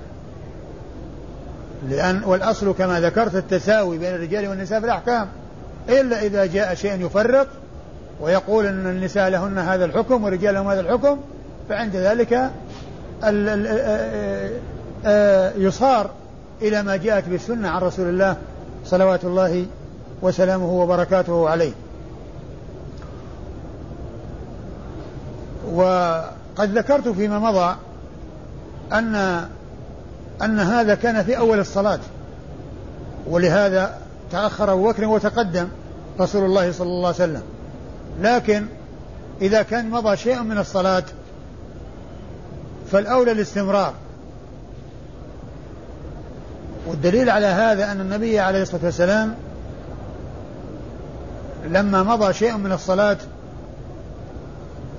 [1.88, 5.28] لأن والأصل كما ذكرت التساوي بين الرجال والنساء في الأحكام.
[5.88, 7.46] إلا إذا جاء شيء يفرق
[8.20, 11.18] ويقول أن النساء لهن هذا الحكم والرجال لهم هذا الحكم
[11.68, 12.50] فعند ذلك
[15.56, 16.10] يصار
[16.62, 18.36] إلى ما جاءت بالسنة عن رسول الله
[18.84, 19.66] صلوات الله
[20.22, 21.72] وسلامه وبركاته عليه.
[26.56, 27.76] وقد ذكرت فيما مضى
[28.92, 29.14] أن
[30.42, 31.98] أن هذا كان في أول الصلاة
[33.26, 33.98] ولهذا
[34.30, 35.68] تأخر أبو بكر وتقدم
[36.20, 37.42] رسول الله صلى الله عليه وسلم.
[38.20, 38.66] لكن
[39.42, 41.04] إذا كان مضى شيء من الصلاة
[42.92, 43.94] فالأولى الاستمرار.
[46.86, 49.34] والدليل على هذا أن النبي عليه الصلاة والسلام
[51.68, 53.16] لما مضى شيء من الصلاة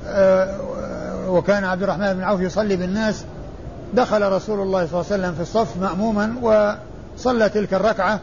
[0.08, 0.60] آه،
[1.34, 3.26] وكان عبد الرحمن بن عوف يصلي بالناس
[3.94, 8.20] دخل رسول الله صلى الله عليه وسلم في الصف مأموما وصلى تلك الركعة.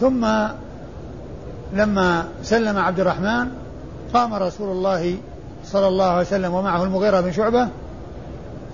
[0.00, 0.26] ثم
[1.72, 3.48] لما سلم عبد الرحمن
[4.14, 5.16] قام رسول الله
[5.66, 7.68] صلى الله عليه وسلم ومعه المغيرة بن شعبة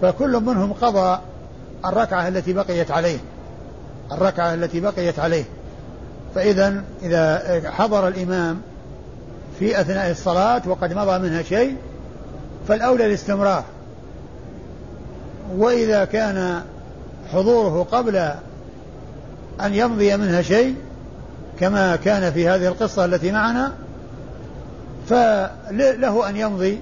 [0.02, 1.18] فكل منهم قضى
[1.84, 3.18] الركعة التي بقيت عليه
[4.12, 5.44] الركعة التي بقيت عليه.
[6.34, 8.60] فإذا إذا حضر الإمام
[9.58, 11.76] في أثناء الصلاة وقد مضى منها شيء
[12.70, 13.64] فالأولى الاستمرار.
[15.56, 16.62] وإذا كان
[17.32, 18.16] حضوره قبل
[19.60, 20.76] أن يمضي منها شيء
[21.60, 23.72] كما كان في هذه القصة التي معنا
[25.08, 26.80] فله أن يمضي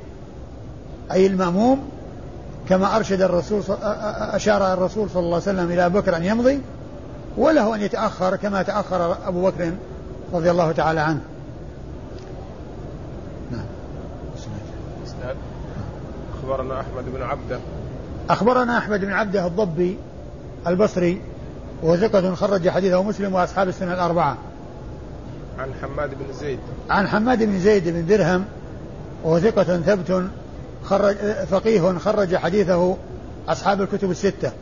[1.12, 1.88] أي المأموم
[2.68, 3.62] كما أرشد الرسول
[4.20, 6.60] أشار الرسول صلى الله عليه وسلم إلى بكر أن يمضي
[7.36, 9.72] وله أن يتأخر كما تأخر أبو بكر
[10.32, 11.20] رضي الله تعالى عنه
[13.52, 13.64] نعم
[16.48, 17.58] أخبرنا أحمد بن عبده.
[18.30, 19.98] أخبرنا أحمد بن عبده الضبي
[20.66, 21.20] البصري
[21.82, 24.36] وهو ثقة خرج حديثه مسلم وأصحاب السنة الأربعة.
[25.58, 26.58] عن حماد بن زيد.
[26.90, 28.44] عن حماد بن زيد بن درهم
[29.24, 30.28] وهو ثقة ثبت
[30.84, 31.16] خرج
[31.50, 32.96] فقيه خرج حديثه
[33.48, 34.52] أصحاب الكتب الستة.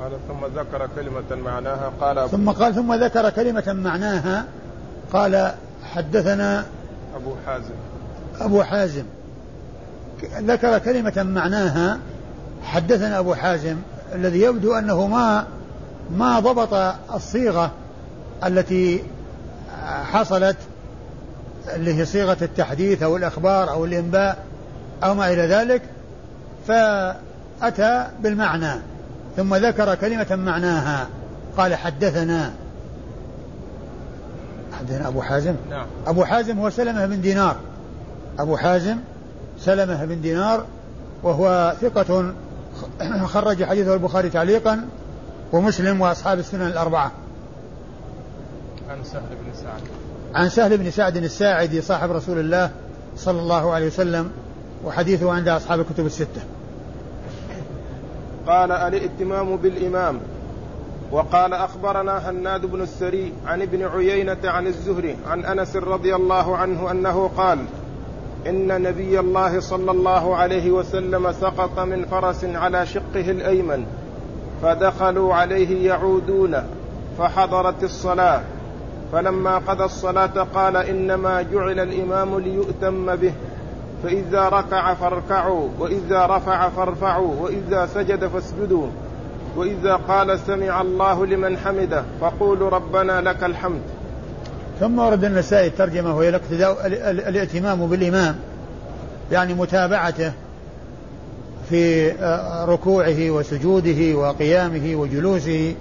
[0.00, 4.44] قال ثم ذكر كلمة معناها قال ثم قال ثم ذكر كلمة معناها
[5.12, 5.54] قال
[5.94, 6.64] حدثنا
[7.16, 7.74] أبو حازم.
[8.40, 9.04] أبو حازم.
[10.22, 11.98] ذكر كلمة معناها
[12.62, 13.76] حدثنا أبو حازم
[14.14, 15.46] الذي يبدو أنه ما
[16.10, 17.70] ما ضبط الصيغة
[18.46, 19.02] التي
[20.12, 20.56] حصلت
[21.74, 24.44] اللي هي صيغة التحديث أو الإخبار أو الإنباء
[25.04, 25.82] أو ما إلى ذلك
[26.66, 28.80] فأتى بالمعنى
[29.36, 31.06] ثم ذكر كلمة معناها
[31.56, 32.52] قال حدثنا.
[34.80, 35.86] حدثنا أبو حازم؟ نعم.
[36.06, 37.56] أبو حازم هو سلمة بن دينار.
[38.38, 38.96] أبو حازم
[39.58, 40.64] سلمة بن دينار
[41.22, 42.34] وهو ثقة
[43.24, 44.88] خرج حديثه البخاري تعليقا
[45.52, 47.12] ومسلم وأصحاب السنن الأربعة.
[48.90, 49.82] عن سهل بن سعد.
[50.34, 52.70] عن سهل بن سعد الساعدي صاحب رسول الله
[53.16, 54.30] صلى الله عليه وسلم
[54.84, 56.40] وحديثه عند أصحاب الكتب الستة.
[58.46, 60.20] قال الائتمام بالإمام.
[61.12, 66.90] وقال أخبرنا هناد بن السري عن ابن عيينة عن الزهري عن أنس رضي الله عنه
[66.90, 67.58] أنه قال
[68.48, 73.84] إن نبي الله صلى الله عليه وسلم سقط من فرس على شقه الأيمن
[74.62, 76.56] فدخلوا عليه يعودون
[77.18, 78.40] فحضرت الصلاة
[79.12, 83.32] فلما قضى الصلاة قال إنما جعل الإمام ليؤتم به
[84.02, 88.86] فإذا ركع فاركعوا وإذا رفع فارفعوا وإذا سجد فاسجدوا
[89.56, 93.80] وإذا قال سمع الله لمن حمده فقولوا ربنا لك الحمد.
[94.80, 96.86] ثم ورد النسائي الترجمة وهي الاقتداء
[97.28, 98.36] الائتمام بالإمام
[99.32, 100.32] يعني متابعته
[101.70, 105.74] في آه، ركوعه وسجوده وقيامه وجلوسه.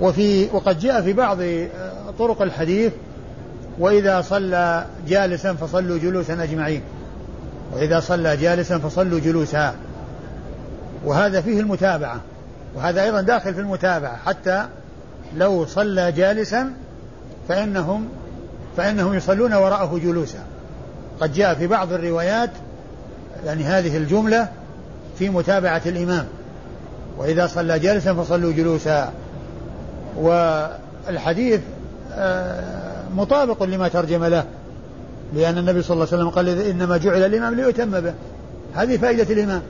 [0.00, 1.68] وفي وقد جاء في بعض آه،
[2.18, 2.92] طرق الحديث
[3.78, 6.82] وإذا صلى جالسا فصلوا جلوسا أجمعين.
[7.72, 9.74] وإذا صلى جالسا فصلوا جلوسا.
[11.04, 12.20] وهذا فيه المتابعة.
[12.74, 14.66] وهذا أيضا داخل في المتابعة حتى
[15.36, 16.72] لو صلى جالسا
[17.48, 18.08] فإنهم
[18.76, 20.38] فإنهم يصلون وراءه جلوسا.
[21.20, 22.50] قد جاء في بعض الروايات
[23.46, 24.48] يعني هذه الجملة
[25.18, 26.26] في متابعة الإمام.
[27.18, 29.12] وإذا صلى جالسا فصلوا جلوسا.
[30.16, 31.60] والحديث
[32.12, 34.44] آه، مطابق لما ترجم له.
[35.34, 38.14] لأن النبي صلى الله عليه وسلم قال إنما جعل الإمام ليؤتم به.
[38.74, 39.62] هذه فائدة الإمام.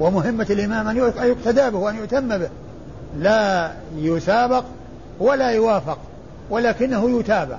[0.00, 2.48] ومهمة الإمام أن يقتدى به وأن يؤتم به.
[3.18, 4.64] لا يسابق
[5.20, 5.98] ولا يوافق.
[6.50, 7.56] ولكنه يتابع.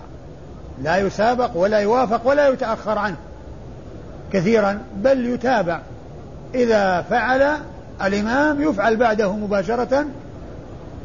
[0.84, 3.16] لا يسابق ولا يوافق ولا يتأخر عنه.
[4.34, 5.80] كثيرا بل يتابع.
[6.56, 7.58] إذا فعل
[8.04, 10.06] الإمام يفعل بعده مباشرة.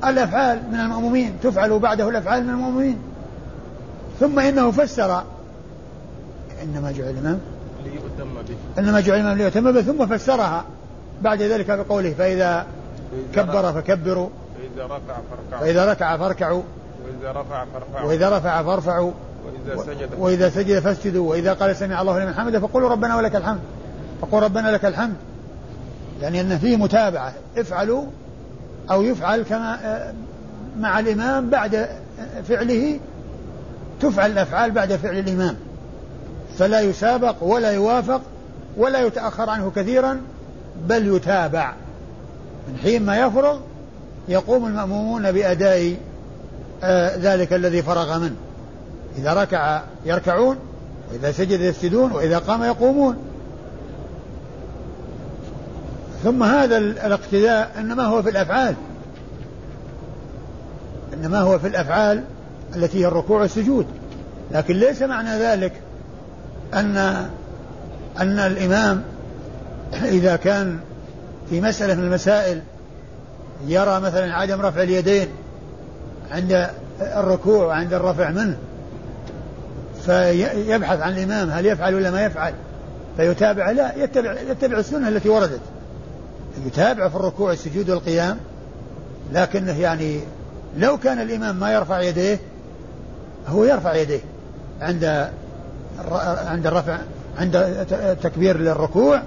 [0.05, 2.99] الأفعال من المأمومين تفعل بعده الأفعال من المأمومين
[4.21, 5.23] ثم إنه فسر.
[6.63, 7.39] إنما جعل الإمام
[7.85, 8.83] ليؤتم به.
[8.83, 10.65] إنما جعل الإمام ليؤتم به ثم فسرها.
[11.23, 12.67] بعد ذلك بقوله فإذا
[13.35, 14.29] كبر فكبروا.
[14.57, 15.61] فإذا ركع فاركعوا.
[15.61, 16.63] فإذا ركع فاركعوا.
[17.05, 19.13] وإذا رفع فارفعوا وإذا رفع فارفعوا
[19.47, 21.31] وإذا سجد وإذا سجد فاسجدوا.
[21.31, 23.61] وإذا قال سمع الله لمن حمده فقولوا ربنا ولك الحمد.
[24.21, 25.15] فقول ربنا لك الحمد.
[26.23, 27.33] يعني أن فيه متابعة.
[27.57, 28.05] افعلوا
[28.91, 30.15] أو يفعل كما آه،
[30.79, 31.89] مع الإمام بعد
[32.49, 33.01] فعله.
[34.01, 35.57] تفعل الأفعال بعد فعل الإمام.
[36.59, 38.21] فلا يسابق ولا يوافق
[38.77, 40.21] ولا يتأخر عنه كثيرا
[40.87, 41.73] بل يتابع.
[42.69, 43.59] من حين ما يفرغ
[44.29, 45.97] يقوم المأمومون بأداء
[47.19, 48.37] ذلك الذي فرغ منه.
[49.19, 50.57] إذا ركع يركعون
[51.11, 53.17] وإذا سجد يسجدون وإذا قام يقومون.
[56.25, 58.75] ثم هذا الاقتداء إنما هو في الأفعال.
[61.15, 62.25] إنما هو في الأفعال
[62.77, 63.87] التي هي الركوع والسجود.
[64.51, 65.73] لكن ليس معنى ذلك
[66.75, 66.97] أن
[68.21, 69.03] أن الإمام
[70.05, 70.79] إذا كان
[71.51, 72.63] في مسألة من المسائل
[73.67, 75.29] يرى مثلا عدم رفع اليدين
[76.31, 78.57] عند الركوع وعند الرفع منه.
[80.07, 82.55] فيبحث عن الإمام هل يفعل ولا ما يفعل.
[83.17, 85.61] فيتابع لا يتبع يتبع السنة التي وردت.
[86.67, 88.37] يتابع في الركوع السجود والقيام
[89.33, 90.21] لكنه يعني
[90.79, 92.39] لو كان الإمام ما يرفع يديه
[93.49, 94.21] هو يرفع يديه
[94.81, 95.31] عند
[96.47, 96.99] عند الرفع
[97.39, 97.57] عند
[97.93, 99.23] التكبير للركوع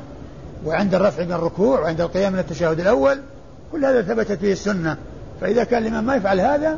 [0.66, 3.20] وعند الرفع من الركوع وعند القيام من التشهد الأول.
[3.72, 4.98] كل هذا ثبتت فيه السنة.
[5.42, 6.78] فإذا كان الإمام ما يفعل هذا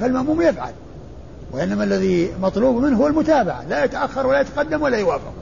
[0.00, 0.72] فالمأموم يفعل.
[1.52, 3.64] وإنما الذي مطلوب منه هو المتابعة.
[3.68, 5.32] لا يتأخر ولا يتقدم ولا يوافق.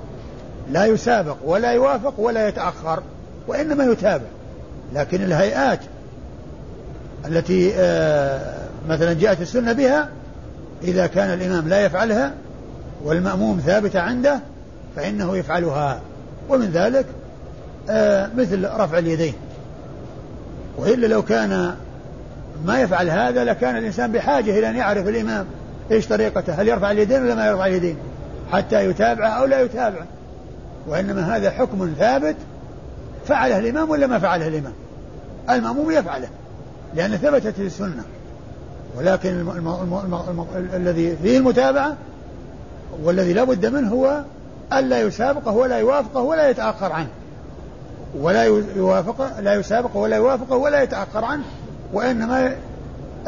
[0.70, 3.02] لا يسابق ولا يوافق ولا يتأخر
[3.46, 4.24] وإنما يتابع.
[4.94, 5.80] لكن الهيئات
[7.26, 8.56] التي آه،
[8.88, 10.08] مثلا جاءت السنة بها
[10.82, 12.34] إذا كان الإمام لا يفعلها
[13.04, 14.40] والمأموم ثابتة عنده
[14.96, 16.00] فإنه يفعلها.
[16.48, 17.06] ومن ذلك
[17.90, 19.34] آه، مثل رفع اليدين.
[20.78, 21.74] وإلا لو كان
[22.64, 25.46] ما يفعل هذا لكان الإنسان بحاجة إلى أن يعرف الإمام
[25.90, 27.96] إيش طريقته هل يرفع اليدين ولا ما يرفع اليدين
[28.52, 30.06] حتى يتابعه أو لا يتابعه.
[30.88, 32.36] وإنما هذا حكم ثابت
[33.26, 34.72] فعله الإمام ولا ما فعله الإمام؟
[35.50, 36.28] المأموم يفعله
[36.94, 38.02] لأن ثبتت السنة.
[38.96, 39.28] ولكن.
[39.28, 39.50] الم...
[39.50, 39.94] الم...
[40.28, 40.46] الم...
[40.74, 41.96] الذي فيه المتابعة
[43.02, 44.22] والذي لا بد منه هو
[44.72, 47.08] ألا يسابقه ولا يوافقه ولا يتأخر عنه.
[48.18, 48.44] ولا
[48.76, 51.44] يوافقه لا يسابقه ولا يوافقه ولا يتأخر عنه.
[51.92, 52.56] وإنما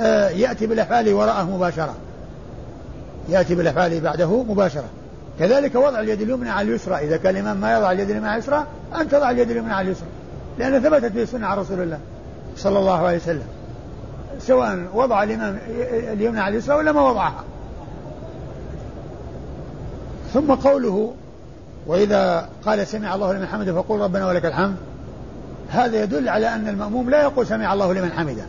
[0.01, 1.95] آه، يأتي بالأفعال وراءه مباشرة.
[3.29, 4.85] يأتي بالأفعال بعده مباشرة.
[5.39, 6.95] كذلك وضع اليد اليمنى على اليسرى.
[6.95, 8.67] إذا كان الإمام ما يضع اليد اليمنى على اليسرى
[9.01, 10.09] أن تضع اليد اليمنى على اليسرى.
[10.59, 11.99] لأن ثبتت في السنة عن رسول الله
[12.57, 13.47] صلى الله عليه وسلم.
[14.41, 15.59] سواء وضع الإمام
[16.13, 17.45] اليمنى على اليسرى ولا ما وضعها.
[20.35, 21.15] ثم قوله
[21.87, 24.77] وإذا قال سمع الله لمن حمده فقول ربنا ولك الحمد.
[25.73, 28.45] هذا يدل على أن المأموم لا يقول سمع الله لمن حمده.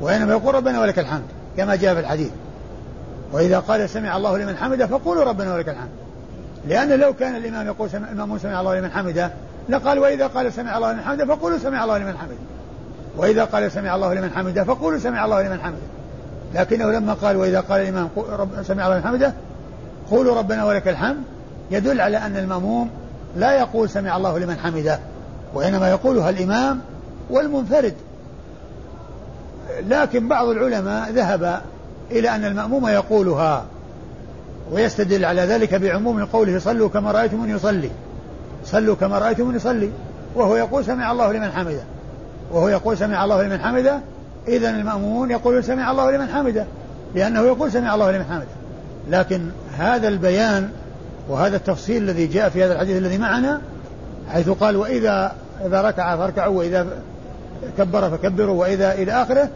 [0.00, 1.26] وإنما يقول ربنا ولك الحمد
[1.56, 2.30] كما جاء في الحديث.
[3.32, 5.90] وإذا قال سمع الله لمن حمده فقولوا ربنا ولك الحمد.
[6.68, 9.30] لأن لو كان الإمام يقول سمع المأمون سمع الله لمن حمده
[9.68, 12.36] لقال وإذا قال سمع الله لمن حمده فقولوا سمع الله لمن حمده.
[13.16, 15.86] وإذا قال سمع الله لمن حمده فقولوا سمع الله لمن حمده.
[16.54, 18.08] لكنه لما قال وإذا قال الإمام
[18.62, 19.32] سمع الله لمن حمده
[20.10, 21.22] قولوا ربنا ولك الحمد
[21.70, 22.90] يدل على أن المأموم
[23.36, 24.98] لا يقول سمع الله لمن حمده.
[25.54, 26.80] وإنما يقولها الإمام
[27.30, 27.94] والمنفرد.
[29.88, 31.60] لكن بعض العلماء ذهب
[32.10, 33.64] إلى أن المأموم يقولها
[34.72, 37.90] ويستدل على ذلك بعموم قوله صلوا كما رأيتموني يصلي.
[38.64, 39.90] صلوا كما رأيتموني يصلي.
[40.34, 41.82] وهو يقول سمع الله لمن حمده.
[42.52, 44.00] وهو يقول سمع الله لمن حمده.
[44.48, 46.66] إذا المأمومون يقولون سمع الله لمن حمده
[47.14, 48.46] لأنه يقول سمع الله لمن حمده.
[49.10, 49.48] لكن
[49.78, 50.70] هذا البيان
[51.28, 53.60] وهذا التفصيل الذي جاء في هذا الحديث الذي معنا
[54.32, 55.34] حيث قال وإذا
[55.66, 56.86] إذا ركع فاركعوا وإذا
[57.78, 59.48] كبر فكبروا وإذا إلى آخره.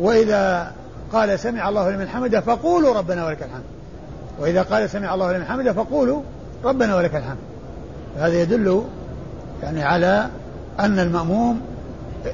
[0.00, 0.72] وإذا
[1.12, 3.64] قال سمع الله لمن حمده فقولوا ربنا ولك الحمد.
[4.40, 6.22] وإذا قال سمع الله لمن حمده فقولوا
[6.64, 7.38] ربنا ولك الحمد.
[8.18, 8.82] هذا يدل
[9.62, 10.26] يعني على
[10.80, 11.60] أن المأموم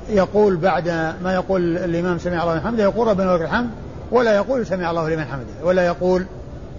[0.08, 0.88] يقول بعد
[1.22, 3.70] ما يقول الإمام سمع الله لمن حمده يقول ربنا ولك الحمد
[4.10, 6.24] ولا يقول سمع الله لمن حمده ولا يقول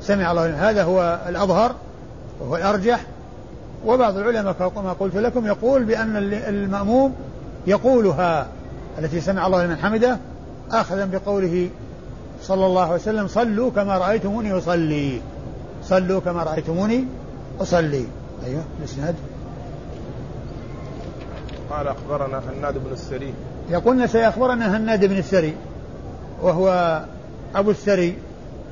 [0.02, 1.76] سمع الله لمن هذا هو الأظهر
[2.40, 3.00] وهو الأرجح.
[3.86, 7.14] وبعض العلماء كما قلت لكم يقول بأن المأموم
[7.68, 8.48] يقولها
[9.00, 10.18] التي سمع الله لمن حمده
[10.72, 11.70] أخذا بقوله
[12.42, 15.22] صلى الله عليه وسلم صلوا كما رأيتموني أصلي.
[15.84, 17.06] صلوا كما رأيتموني
[17.62, 18.06] أصلي.
[18.46, 19.16] أيوه الإسناد.
[21.70, 23.34] قال أخبرنا هناد بن السري.
[23.70, 25.56] يقولنا سيخبرنا هناد بن السري
[26.42, 27.02] وهو
[27.56, 28.16] أبو السري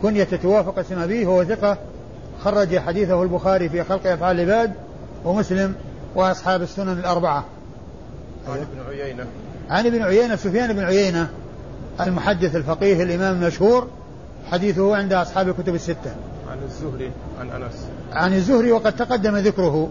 [0.01, 1.77] كنية توافق اسم أبيه وهو ثقة
[2.43, 4.73] خرج حديثه البخاري في خلق أفعال العباد
[5.25, 5.75] ومسلم
[6.15, 7.45] وأصحاب السنن الأربعة.
[8.47, 9.25] عن ابن عيينة.
[9.69, 11.29] عن ابن عيينة سفيان بن عيينة
[12.01, 13.87] المحدث الفقيه الإمام المشهور
[14.51, 16.15] حديثه عند أصحاب الكتب الستة.
[16.51, 17.87] عن الزهري عن أنس.
[18.11, 19.89] عن الزهري وقد تقدم ذكره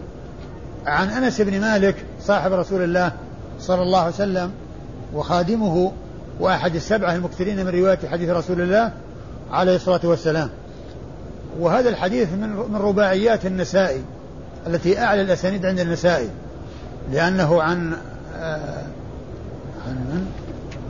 [0.87, 3.13] عن أنس بن مالك صاحب رسول الله
[3.61, 4.51] صلى الله عليه وسلم
[5.15, 5.93] وخادمه
[6.41, 8.93] وأحد السبعة المكثرين من رواية حديث رسول الله
[9.53, 10.51] عليه الصلاة والسلام.
[11.61, 14.03] وهذا الحديث من من رباعيات النسائي.
[14.67, 16.29] التي أعلى الأسانيد عند النسائي
[17.13, 17.93] لأنه عن
[18.37, 18.83] آه
[19.87, 20.27] عن من؟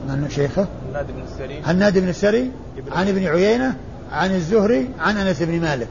[0.07, 1.61] من شيخه؟ هناد بن السري.
[1.65, 2.51] هناد بن السري
[2.91, 3.75] عن ابن عيينة.
[4.11, 5.87] عن الزهري عن أنس بن مالك.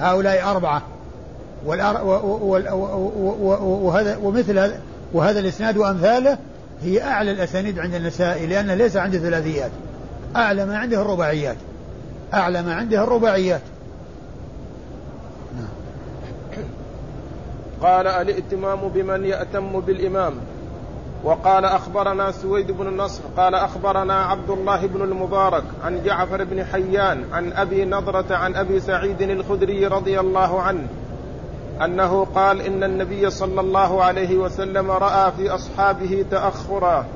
[0.00, 0.82] هؤلاء أربعة.
[1.64, 2.04] والأر...
[2.04, 2.10] و...
[2.10, 2.58] و...
[3.40, 3.86] و...
[3.86, 4.80] وهذا ومثل هذا
[5.12, 6.38] وهذا الإسناد وأمثاله
[6.82, 9.70] هي أعلى الأسانيد عند النسائي لأنه ليس عنده ثلاثيات
[10.36, 11.56] أعلى ما عنده الرباعيات.
[12.34, 13.60] أعلى ما عنده الرباعيات.
[17.82, 20.32] قال الائتمام بمن يأتم بالإمام.
[21.24, 27.24] وقال أخبرنا سويد بن النصر قال أخبرنا عبد الله بن المبارك عن جعفر بن حيان
[27.32, 30.86] عن أبي نضرة عن أبي سعيد الخدري رضي الله عنه
[31.84, 37.06] أنه قال إن النبي صلى الله عليه وسلم رأى في أصحابه تأخرا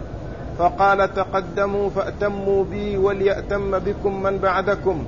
[0.59, 5.05] فقال تقدموا فأتموا بي وليأتم بكم من بعدكم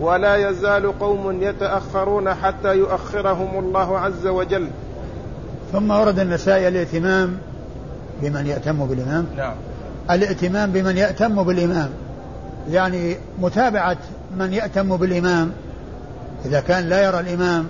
[0.00, 4.68] ولا يزال قوم يتأخرون حتى يؤخرهم الله عز وجل.
[5.72, 7.38] ثم ورد النسائي الائتمام
[8.22, 9.26] بمن يأتم بالإمام.
[9.36, 9.54] نعم.
[10.10, 11.88] الائتمام بمن يأتم بالإمام.
[12.70, 13.96] يعني متابعة
[14.38, 15.52] من يأتم بالإمام.
[16.44, 17.66] إذا كان لا يرى الإمام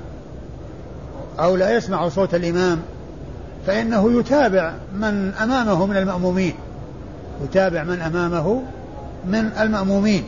[1.41, 2.79] أو لا يسمع صوت الإمام
[3.67, 6.55] فإنه يتابع من أمامه من المأمومين.
[7.45, 8.63] يتابع من أمامه
[9.27, 10.25] من المأمومين.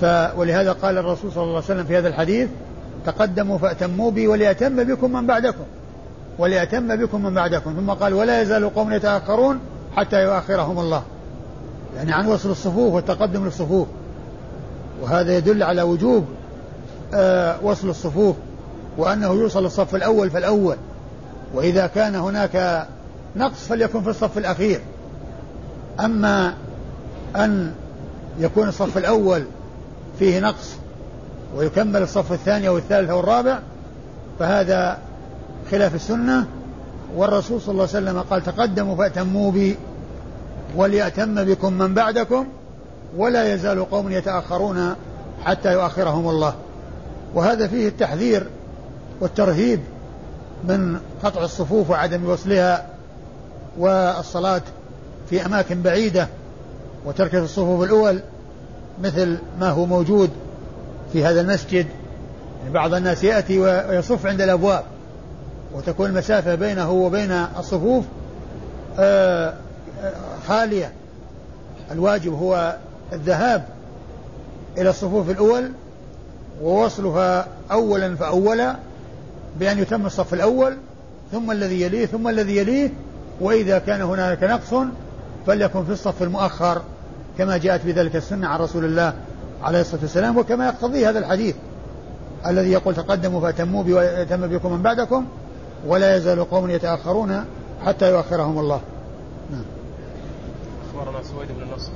[0.00, 0.04] ف
[0.36, 2.48] ولهذا قال الرسول صلى الله عليه وسلم في هذا الحديث
[3.06, 5.64] تقدموا فأتموا بي وليأتم بكم من بعدكم.
[6.38, 7.72] وليأتم بكم من بعدكم.
[7.72, 9.60] ثم قال ولا يزال قوم يتأخرون
[9.96, 11.02] حتى يؤخرهم الله.
[11.96, 13.88] يعني عن وصل الصفوف والتقدم للصفوف.
[15.02, 16.24] وهذا يدل على وجوب
[17.14, 18.36] آه وصل الصفوف
[18.98, 20.76] وأنه يوصل الصف الأول فالأول.
[21.54, 22.86] وإذا كان هناك
[23.36, 24.80] نقص فليكن في الصف الأخير.
[26.00, 26.54] أما
[27.36, 27.72] أن
[28.38, 29.44] يكون الصف الأول
[30.18, 30.76] فيه نقص
[31.56, 33.58] ويكمل الصف الثاني أو الثالث أو الرابع
[34.38, 34.98] فهذا
[35.70, 36.46] خلاف السنة
[37.16, 39.76] والرسول صلى الله عليه وسلم قال تقدموا فأتموا بي
[40.76, 42.46] وليأتم بكم من بعدكم
[43.16, 44.94] ولا يزال قوم يتأخرون
[45.44, 46.54] حتى يؤخرهم الله.
[47.34, 48.46] وهذا فيه التحذير
[49.20, 49.80] والترهيب
[50.64, 52.86] من قطع الصفوف وعدم وصلها
[53.78, 54.62] والصلاة
[55.30, 56.28] في أماكن بعيدة
[57.06, 58.20] وترك الصفوف الأول
[59.02, 60.30] مثل ما هو موجود
[61.12, 61.86] في هذا المسجد.
[62.60, 64.84] يعني بعض الناس يأتي ويصف عند الأبواب.
[65.76, 68.04] وتكون المسافة بينه وبين الصفوف
[68.98, 69.54] آه،
[70.02, 70.12] آه،
[70.48, 70.92] خالية.
[71.90, 72.76] الواجب هو
[73.12, 73.64] الذهاب
[74.78, 75.70] إلى الصفوف الأول
[76.62, 78.76] ووصلها أولا فأولا
[79.60, 80.76] بأن يتم الصف الأول
[81.32, 82.90] ثم الذي يليه ثم الذي يليه
[83.40, 84.74] وإذا كان هناك نقص
[85.46, 86.82] فليكن في الصف المؤخر
[87.38, 89.14] كما جاءت بذلك السنة عن رسول الله
[89.62, 91.54] عليه الصلاة والسلام وكما يقتضي هذا الحديث
[92.46, 95.26] الذي يقول تقدموا فأتموا بي ويتم بكم من بعدكم
[95.86, 97.44] ولا يزال قوم يتأخرون
[97.84, 98.80] حتى يؤخرهم الله.
[99.50, 99.64] نعم.
[100.88, 101.90] أخبرنا سويد بن النصر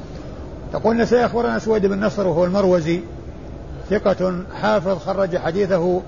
[0.72, 3.00] تقول نسائي أخبرنا سويد بن نصر وهو المروزي
[3.90, 6.02] ثقة حافظ خرج حديثه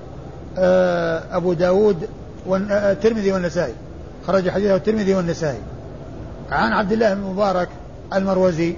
[0.58, 2.08] آه، أبو داود
[2.50, 3.74] آه، الترمذي والنسائي.
[4.26, 5.60] خرج حديثه الترمذي والنسائي.
[6.50, 7.68] عن عبد الله بن المبارك
[8.12, 8.76] المروزي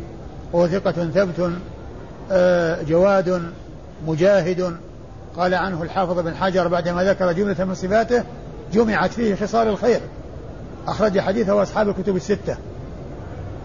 [0.53, 1.53] وهو ثقة ثبت
[2.33, 3.43] آه، جواد
[4.07, 4.77] مجاهد
[5.37, 8.25] قال عنه الحافظ بن حجر بعدما ذكر جملة من صفاته
[8.73, 10.01] جمعت فيه خصال الخير.
[10.87, 12.57] أخرج حديثه أصحاب الكتب الستة.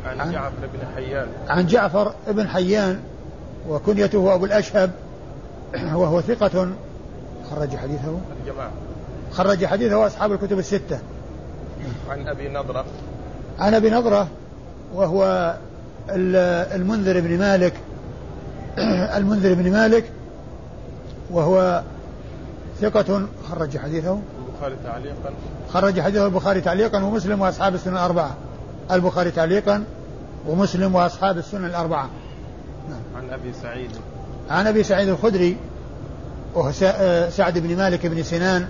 [0.05, 1.27] عن, عن جعفر بن حيان.
[1.47, 2.99] عن جعفر بن حيان
[3.69, 4.91] وكنيته أبو الأشهب
[5.93, 6.69] وهو ثقة.
[7.51, 8.19] خرج حديثه.
[8.41, 8.71] الجماعة.
[9.31, 10.99] خرج حديثه أصحاب الكتب الستة.
[12.09, 12.85] عن أبي نضرة.
[13.59, 14.27] عن أبي نضرة
[14.93, 15.53] وهو
[16.09, 17.73] المنذر بن مالك.
[19.17, 20.11] المنذر بن مالك
[21.31, 21.83] وهو
[22.81, 23.27] ثقة.
[23.49, 24.19] خرج حديثه.
[24.59, 25.33] البخاري تعليقا.
[25.73, 28.35] خرج حديثه البخاري تعليقا ومسلم وأصحاب السنن الأربعة.
[28.91, 29.83] البخاري تعليقا
[30.47, 32.09] ومسلم وأصحاب السنن الأربعة.
[32.89, 33.23] نعم.
[33.23, 33.89] عن أبي سعيد.
[34.49, 35.57] عن أبي سعيد الخدري
[36.55, 36.71] وهو
[37.29, 38.67] سعد بن مالك بن سنان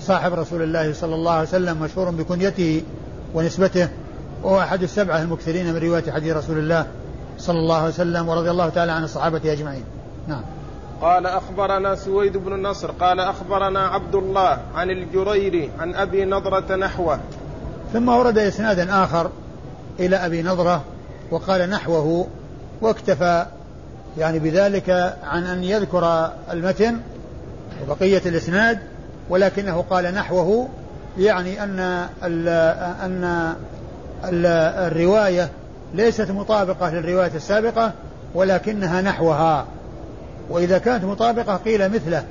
[0.00, 2.82] صاحب رسول الله صلى الله عليه وسلم مشهور بكنيته
[3.34, 3.88] ونسبته
[4.42, 6.86] وهو أحد السبعة المكثرين من رواية حديث رسول الله
[7.38, 9.84] صلى الله عليه وسلم ورضي الله تعالى عن الصحابة أجمعين.
[10.28, 10.42] نعم.
[11.02, 17.20] قال أخبرنا سويد بن النصر قال أخبرنا عبد الله عن الجريري عن أبي نضرة نحوه.
[17.92, 19.30] ثم ورد إسنادا آخر
[20.00, 20.82] إلى أبي نضرة
[21.30, 22.26] وقال نحوه
[22.80, 23.46] واكتفى
[24.18, 27.00] يعني بذلك عن أن يذكر المتن
[27.82, 28.78] وبقية الإسناد
[29.30, 30.68] ولكنه قال نحوه
[31.18, 32.48] يعني أن ال
[33.04, 33.54] أن
[34.24, 34.46] ال
[34.92, 35.48] الرواية
[35.94, 37.92] ليست مطابقة للرواية السابقة
[38.34, 39.66] ولكنها نحوها.
[40.50, 42.24] وإذا كانت مطابقة قيل مثله.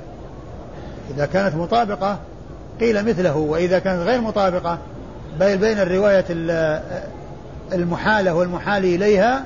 [1.14, 2.18] إذا كانت مطابقة
[2.80, 4.78] قيل مثله وإذا كانت غير مطابقة
[5.40, 6.24] بين الرواية
[7.72, 9.44] المحالة والمحال إليها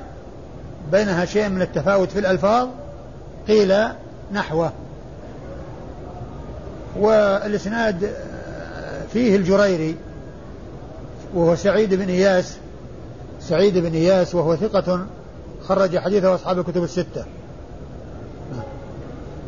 [0.91, 2.67] بينها شيء من التفاوت في الألفاظ
[3.47, 3.75] قيل
[4.31, 4.71] نحوه.
[6.99, 8.13] والإسناد
[9.13, 9.95] فيه الجريري
[11.33, 12.57] وهو سعيد بن إياس
[13.41, 15.05] سعيد بن إياس وهو ثقة
[15.67, 17.25] خرج حديثه أصحاب الكتب الستة.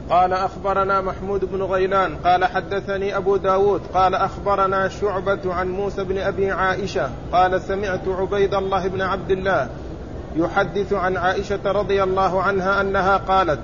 [0.10, 6.18] قال أخبرنا محمود بن غيلان قال حدثني أبو داود قال أخبرنا شعبة عن موسى بن
[6.18, 9.70] أبي عائشة قال سمعت عبيد الله بن عبد الله
[10.36, 13.60] يحدث عن عائشة رضي الله عنها أنها قالت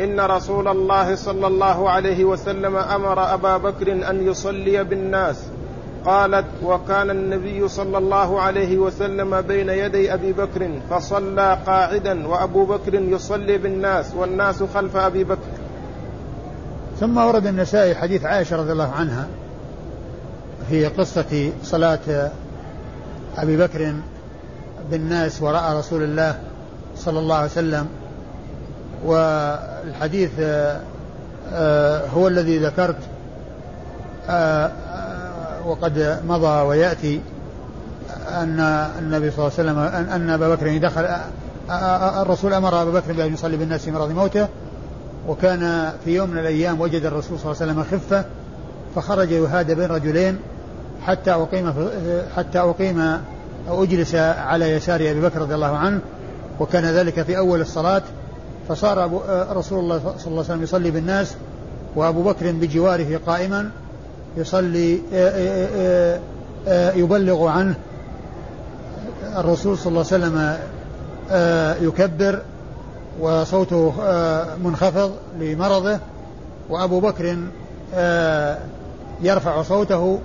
[0.00, 5.46] إن رسول الله صلى الله عليه وسلم أمر أبا بكر أن يصلي بالناس.
[6.04, 12.94] قالت وكان النبي صلى الله عليه وسلم بين يدي أبي بكر فصلى قاعدا وأبو بكر
[12.94, 15.61] يصلي بالناس والناس خلف أبي بكر.
[17.02, 19.26] ثم ورد النسائي حديث عائشة رضي الله عنها
[20.68, 22.30] في قصة صلاة
[23.36, 23.94] أبي بكر
[24.90, 26.38] بالناس وراء رسول الله
[26.96, 27.86] صلى الله عليه وسلم
[29.04, 30.30] والحديث
[31.52, 32.98] آه، هو الذي ذكرت
[34.28, 34.70] آه،
[35.66, 37.20] وقد مضى ويأتي
[38.28, 38.60] أن
[38.98, 39.78] النبي صلى الله عليه وسلم
[40.12, 41.08] أن أبا بكر دخل
[42.22, 44.48] الرسول أمر أبا بكر بأن يصلي بالناس في مرض موته
[45.28, 48.24] وكان في يوم من الأيام وجد الرسول صلى الله عليه وسلم خفة
[48.94, 50.38] فخرج يهادى بين رجلين
[51.02, 51.74] حتى أقيم
[52.36, 53.00] حتى أقيم
[53.68, 56.00] أو أجلس على يسار أبي بكر رضي الله عنه
[56.60, 58.02] وكان ذلك في أول الصلاة.
[58.68, 59.10] فصار
[59.56, 61.34] رسول الله صلى الله عليه وسلم يصلي بالناس
[61.96, 63.70] وأبو بكر بجواره قائما
[64.36, 65.30] يصلي آه،
[65.76, 66.20] آه،
[66.68, 67.74] آه، يبلغ عنه.
[69.36, 70.56] الرسول صلى الله عليه وسلم
[71.88, 72.42] يكبر
[73.20, 73.94] وصوته
[74.64, 75.98] منخفض لمرضه
[76.68, 77.36] وأبو بكر
[79.22, 80.18] يرفع صوته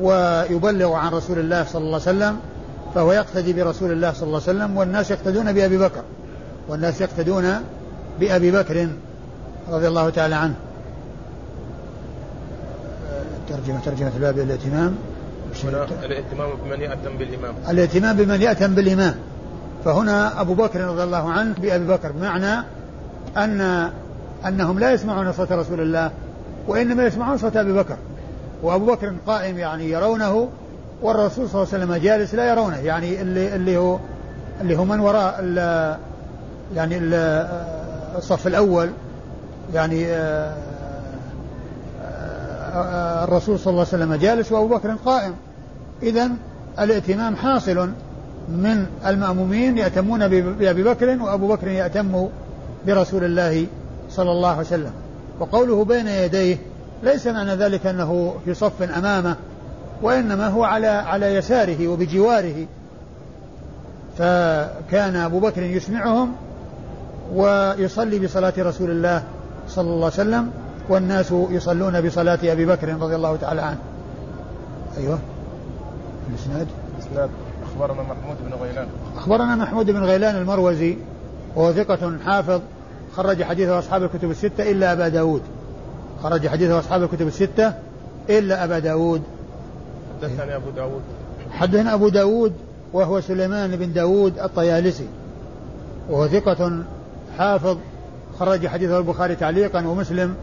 [0.00, 2.36] ويبلغ عن رسول الله صلى الله عليه وسلم
[2.94, 6.02] فهو يقتدي برسول الله صلى الله عليه وسلم والناس يقتدون بأبي بكر
[6.68, 7.54] والناس يقتدون
[8.20, 8.88] بأبي بكر
[9.70, 10.54] رضي الله تعالى عنه.
[13.48, 14.94] ترجمة ترجمة الباب الائتمام
[16.04, 17.54] الائتمام بمن يأتم بالإمام.
[17.68, 19.14] الائتمام بمن يأتم بالإمام.
[19.84, 22.64] فهنا أبو بكر رضي الله عنه بأبي بكر بمعنى
[23.36, 23.90] أن
[24.46, 26.10] أنهم لا يسمعون صوت رسول الله
[26.68, 27.96] وإنما يسمعون صوت أبي بكر.
[28.62, 30.48] وأبو بكر قائم يعني يرونه
[31.02, 33.98] والرسول صلى الله عليه وسلم جالس لا يرونه يعني اللي اللي هو
[34.60, 35.44] اللي هو من وراء
[36.74, 37.14] يعني ال
[38.16, 38.90] الصف الأول
[39.74, 40.06] يعني
[43.24, 45.34] الرسول صلى الله عليه وسلم جالس وأبو بكر قائم.
[46.02, 46.30] إذا
[46.78, 47.90] الائتمام حاصل.
[48.48, 52.28] من المأمومين يأتمون بأبي بكر وأبو بكر يأتم
[52.86, 53.66] برسول الله
[54.10, 54.92] صلى الله عليه وسلم.
[55.40, 56.56] وقوله بين يديه
[57.02, 59.36] ليس معنى ذلك أنه في صف أمامه
[60.02, 62.66] وإنما هو على على يساره وبجواره.
[64.18, 66.32] فكان أبو بكر يسمعهم
[67.34, 69.22] ويصلي بصلاة رسول الله
[69.68, 70.50] صلى الله عليه وسلم
[70.88, 73.78] والناس يصلون بصلاة أبي بكر رضي الله تعالى عنه.
[74.98, 75.18] أيوه.
[76.30, 76.66] الإسناد؟
[76.98, 77.30] الإسناد.
[77.78, 78.88] أخبرنا محمود بن غيلان.
[79.16, 80.96] أخبرنا محمود بن غيلان المروزي
[81.56, 82.60] وهو ثقة حافظ
[83.16, 85.42] خرج حديثه أصحاب الكتب الستة إلا أبا داود.
[86.22, 87.74] خرج حديثه أصحاب الكتب الستة
[88.30, 89.22] إلا أبا داود.
[90.22, 91.02] حدثني أبو داود.
[91.50, 92.52] حدثنا أبو داود
[92.92, 95.08] وهو سليمان بن داود الطيالسي.
[96.10, 96.82] وهو ثقة
[97.38, 97.78] حافظ
[98.38, 100.34] خرج حديثه البخاري تعليقا ومسلم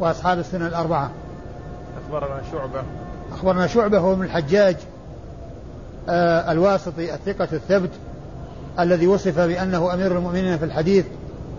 [0.00, 1.10] وأصحاب السنة الأربعة.
[2.06, 2.82] أخبرنا شعبة.
[3.32, 4.76] أخبرنا شعبة هو من الحجاج.
[6.08, 7.90] الواسطي الثقة الثبت
[8.80, 11.04] الذي وصف بأنه أمير المؤمنين في الحديث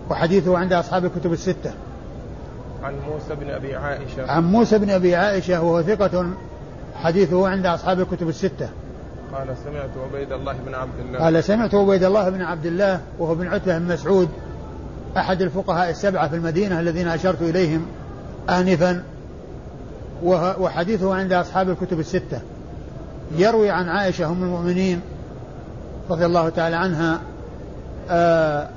[0.09, 1.73] وحديثه عند أصحاب الكتب الستة.
[2.83, 4.31] عن موسى بن أبي عائشة.
[4.31, 6.25] عن موسى بن أبي عائشة وهو ثقة
[6.95, 8.69] حديثه عند أصحاب الكتب الستة.
[9.33, 11.19] قال سمعت عبيد الله بن عبد الله.
[11.19, 14.29] قال سمعت عبيد الله بن عبد الله وهو بن عتبة بن مسعود
[15.17, 17.85] أحد الفقهاء السبعة في المدينة الذين أشرت إليهم
[18.49, 19.03] آنفا
[20.59, 22.41] وحديثه عند أصحاب الكتب الستة.
[23.31, 25.01] يروي عن عائشة أم المؤمنين
[26.09, 27.19] رضي الله تعالى عنها
[28.09, 28.67] آه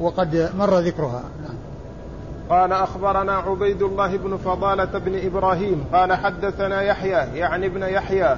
[0.00, 1.22] وقد مر ذكرها.
[1.42, 1.54] نعم.
[2.50, 8.36] قال أخبرنا عبيد الله بن فضالة بن إبراهيم قال حدثنا يحيى يعني ابن يحيى.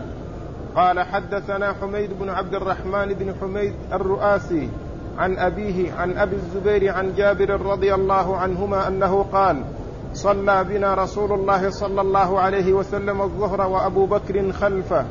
[0.77, 4.69] قال حدثنا حميد بن عبد الرحمن بن حميد الرؤاسي
[5.19, 9.63] عن أبيه عن أبي الزبير عن جابر رضي الله عنهما أنه قال
[10.15, 15.05] صلى بنا رسول الله صلى الله عليه وسلم الظهر وأبو بكر خلفه.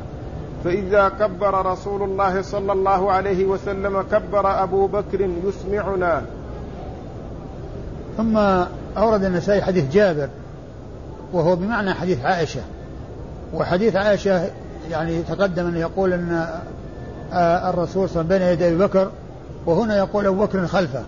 [0.66, 6.22] فإذا كبر رسول الله صلى الله عليه وسلم كبر أبو بكر يسمعنا.
[8.16, 8.36] ثم
[8.96, 10.28] أورد النسائي حديث جابر
[11.32, 12.60] وهو بمعنى حديث عائشة.
[13.54, 14.50] وحديث عائشة
[14.90, 16.46] يعني تقدم أن يقول أن
[17.68, 19.10] الرسول صلى الله عليه وسلم بين يدي أبي بكر
[19.66, 21.02] وهنا يقول أبو بكر خلفه.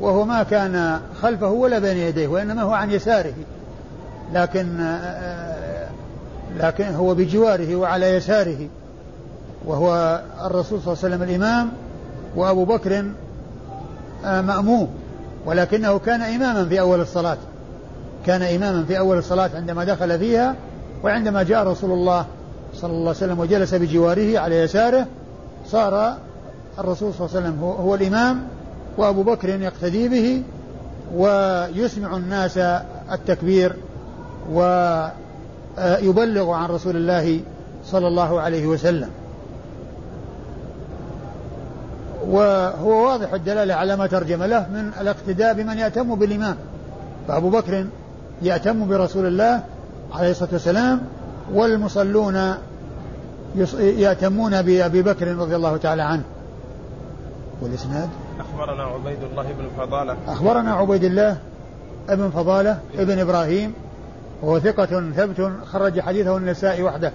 [0.00, 3.34] وهو ما كان خلفه ولا بين يديه وإنما هو عن يساره.
[4.32, 4.96] لكن
[6.58, 8.68] لكن هو بجواره وعلى يساره
[9.66, 11.68] وهو الرسول صلى الله عليه وسلم الإمام
[12.36, 13.04] وأبو بكر
[14.24, 14.88] مأموم
[15.46, 17.38] ولكنه كان إماما في أول الصلاة
[18.26, 20.54] كان إماما في أول الصلاة عندما دخل فيها
[21.04, 22.26] وعندما جاء رسول الله
[22.74, 25.06] صلى الله عليه وسلم وجلس بجواره على يساره
[25.66, 26.16] صار
[26.78, 28.42] الرسول صلى الله عليه وسلم هو, هو الإمام
[28.96, 30.42] وأبو بكر يقتدي به
[31.14, 32.58] ويسمع الناس
[33.12, 33.76] التكبير
[35.78, 37.40] ويبلغ عن رسول الله
[37.84, 39.08] صلى الله عليه وسلم.
[42.28, 46.56] وهو واضح الدلالة على ما ترجم له من الاقتداء بمن يأتم بالإمام.
[47.28, 47.86] فأبو بكر
[48.42, 49.62] يأتم برسول الله
[50.12, 51.00] عليه الصلاة والسلام
[51.54, 52.54] والمصلون
[53.78, 56.22] يأتمون بأبي بكر رضي الله تعالى عنه.
[57.62, 58.08] والإسناد؟
[58.40, 60.16] أخبرنا عبيد الله بن فضالة.
[60.28, 61.36] أخبرنا عبيد الله
[62.08, 63.74] ابن فضالة ابن إبراهيم
[64.42, 67.12] وهو ثقة ثبت خرج حديثه النسائي وحده.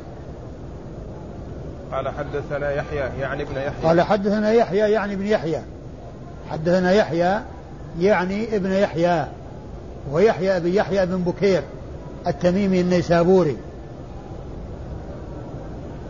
[1.91, 3.83] قال حدثنا يحيى يعني ابن يحيى.
[3.83, 5.61] قال حدثنا يحيى يعني ابن يحيى.
[6.49, 7.39] حدثنا يحيى
[7.99, 9.25] يعني ابن يحيى.
[10.11, 11.61] ويحيى ابن يحيى بن بكير
[12.27, 13.57] التميمي النيسابوري.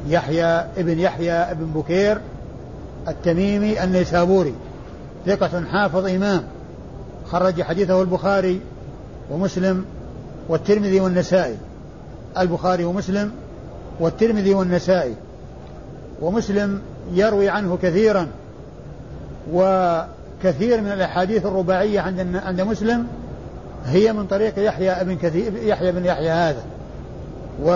[0.08, 0.46] يحيى
[0.78, 2.18] ابن يحيى ابن بكير
[3.08, 4.54] التميمي النيسابوري.
[5.26, 6.44] ثقة حافظ إمام.
[7.32, 8.62] خرج حديثه البخاري
[9.32, 9.86] ومسلم
[10.50, 11.58] والترمذي والنسائي
[12.38, 13.32] البخاري ومسلم
[14.00, 15.14] والترمذي والنسائي.
[16.22, 16.82] ومسلم
[17.14, 18.28] يروي عنه كثيرا
[19.54, 23.08] وكثير من الأحاديث الرباعية عند عند مسلم
[23.86, 26.64] هي من طريق يحيى بن كثير يحيى بن يحيى هذا.
[27.64, 27.72] و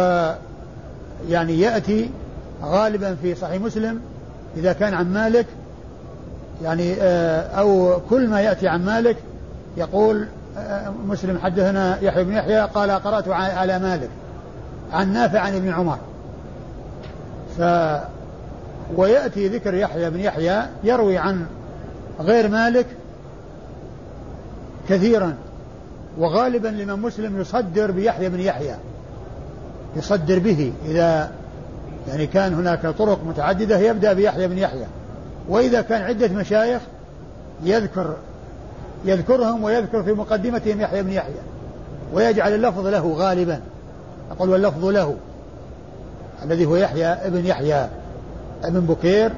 [1.30, 2.10] يعني يأتي
[2.64, 4.00] غالبا في صحيح مسلم
[4.58, 5.46] إذا كان عن مالك
[6.64, 9.18] يعني آه، أو كل ما يأتي عن مالك
[9.78, 10.28] يقول
[11.06, 14.10] مسلم حدثنا يحيى بن يحيى قال قرأت على مالك
[14.93, 15.97] عن نافع عن ابن عمر.
[17.58, 17.62] ف
[18.95, 21.45] ويأتي ذكر يحيى بن يحيى يروي عن
[22.20, 22.86] غير مالك
[24.89, 25.36] كثيرا
[26.18, 28.76] وغالبا الإمام مسلم يصدر بيحيى بن يحيى
[29.95, 31.32] يصدر به إذا
[32.08, 34.86] يعني كان هناك طرق متعددة يبدأ بيحيى بن يحيى.
[35.49, 36.82] وإذا كان عدة مشايخ
[37.64, 38.16] يذكر
[39.06, 41.41] يذكرهم ويذكر في مقدمتهم يحيى بن يحيى
[42.14, 43.62] ويجعل اللفظ له غالبا.
[44.32, 45.16] أقول واللفظ له
[46.43, 47.88] الذي هو يحيى ابن يحيى
[48.64, 49.32] ابن بكير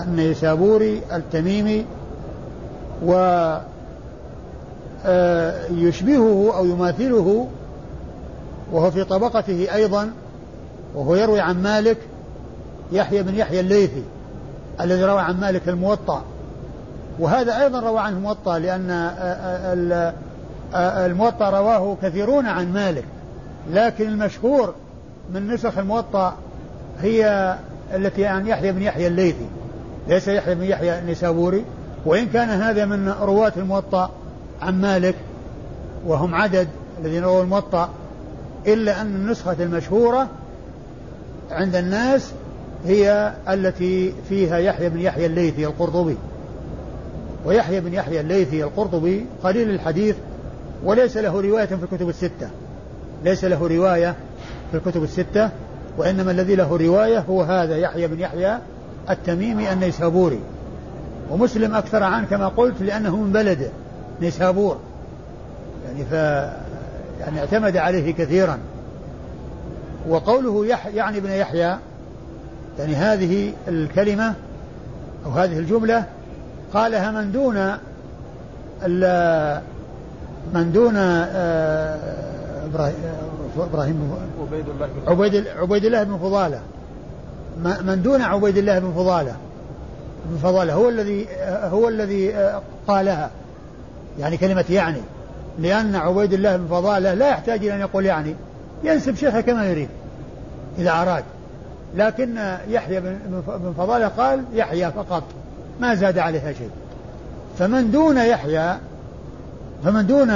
[0.00, 1.86] النيسابوري التميمي
[3.04, 3.12] و
[5.06, 7.48] آه، يشبهه أو يماثله
[8.72, 10.10] وهو في طبقته أيضا
[10.94, 11.98] وهو يروي عن مالك
[12.92, 14.02] يحيى بن يحيى الليثي
[14.80, 16.22] الذي روى عن مالك الموطأ.
[17.20, 20.14] وهذا أيضا روى عنه الموطأ لأن آه،
[20.74, 23.04] آه، الموطأ رواه كثيرون عن مالك.
[23.70, 24.74] لكن المشهور
[25.34, 26.34] من نسخ الموطأ
[27.00, 27.54] هي
[27.94, 29.46] التي عن يحيى بن يحيى الليثي.
[30.08, 31.64] ليس يحيى بن يحيى النسابوري
[32.06, 34.10] وإن كان هذا من رواة الموطأ
[34.62, 35.14] عن مالك
[36.06, 36.68] وهم عدد
[37.00, 37.88] الذين رووا الموطأ
[38.66, 40.28] إلا أن النسخة المشهورة
[41.50, 42.32] عند الناس
[42.86, 46.16] هي التي فيها يحيى بن يحيى الليثي القرطبي.
[47.44, 50.16] ويحيى بن يحيى الليثي القرطبي قليل الحديث
[50.84, 52.50] وليس له رواية في الكتب الستة.
[53.24, 54.14] ليس له رواية
[54.70, 55.50] في الكتب الستة
[55.98, 58.58] وإنما الذي له رواية هو هذا يحيى بن يحيى
[59.10, 60.40] التميمي النيسابوري.
[61.30, 63.68] ومسلم أكثر عنه كما قلت لأنه من بلده
[64.20, 64.78] نيسابور.
[65.86, 66.12] يعني ف
[67.20, 68.58] يعني اعتمد عليه كثيرا.
[70.08, 71.76] وقوله يح يعني ابن يحيى
[72.78, 74.34] يعني هذه الكلمة
[75.26, 76.04] أو هذه الجملة
[76.74, 77.76] قالها من دون
[80.54, 81.96] من دون آه،
[83.56, 86.60] إبراهيم عبيد الله بن عبيد عبيد الله بن فضالة.
[87.82, 89.36] من دون عبيد الله بن فضالة.
[90.24, 93.30] بن فضالة هو الذي هو الذي آه، قالها.
[94.18, 95.00] يعني كلمة يعني.
[95.58, 98.34] لأن عبيد الله بن فضالة لا يحتاج إلى أن يقول يعني.
[98.84, 99.88] ينسب شيخه كما يريد
[100.78, 101.24] إذا أراد.
[101.96, 105.22] لكن يحيى بن فضالة قال يحيى فقط.
[105.80, 106.70] ما زاد عليها شيء.
[107.58, 108.76] فمن دون يحيى
[109.84, 110.30] فمن دون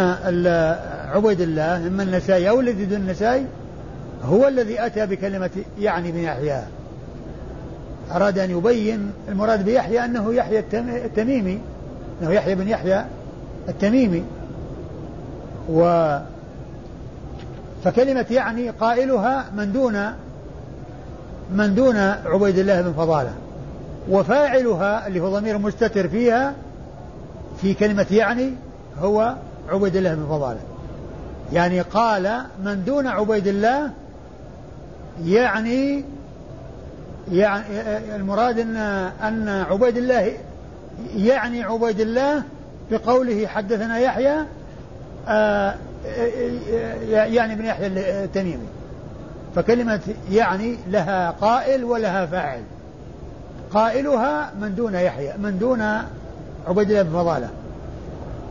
[1.14, 3.47] عبيد الله إما النسائي أو الذي دون النسائي
[4.24, 6.62] هو الذي أتى بكلمة يعني بن يحيى.
[8.12, 11.61] أراد أن يبين المراد بيحيى أنه يحيى التميمي
[12.22, 13.05] أنه يحيى بن يحيى
[13.68, 14.24] التميمي.
[15.70, 16.18] و
[17.84, 20.12] فكلمة يعني قائلها من دون
[21.55, 23.32] من دون عبيد الله بن فضالة.
[24.11, 26.55] وفاعلها اللي هو ضمير مستتر فيها
[27.63, 28.53] في كلمة يعني
[29.01, 29.35] هو
[29.69, 30.61] عبيد الله بن فضالة.
[31.53, 33.91] يعني قال من دون عبيد الله
[35.25, 36.05] يعني
[37.33, 37.65] يعني
[38.17, 38.77] المراد ان
[39.23, 40.33] أن عبيد الله
[41.17, 42.43] يعني عبيد الله
[42.91, 44.45] بقوله حدثنا يحيى
[45.29, 45.75] آه،
[47.11, 48.67] يعني ابن يحيى التميمي.
[49.57, 50.01] فكلمة
[50.31, 52.63] يعني لها قائل ولها فاعل.
[53.75, 55.83] قائلها من دون يحيى من دون
[56.68, 57.49] عبيد الله بن فضالة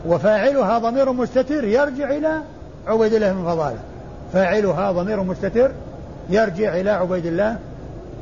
[0.06, 2.40] وفاعلها ضمير مستتر يرجع إلى
[2.86, 3.78] عبيد الله بن فضالة
[4.32, 5.70] فاعلها ضمير مستتر
[6.30, 7.58] يرجع إلى عبيد الله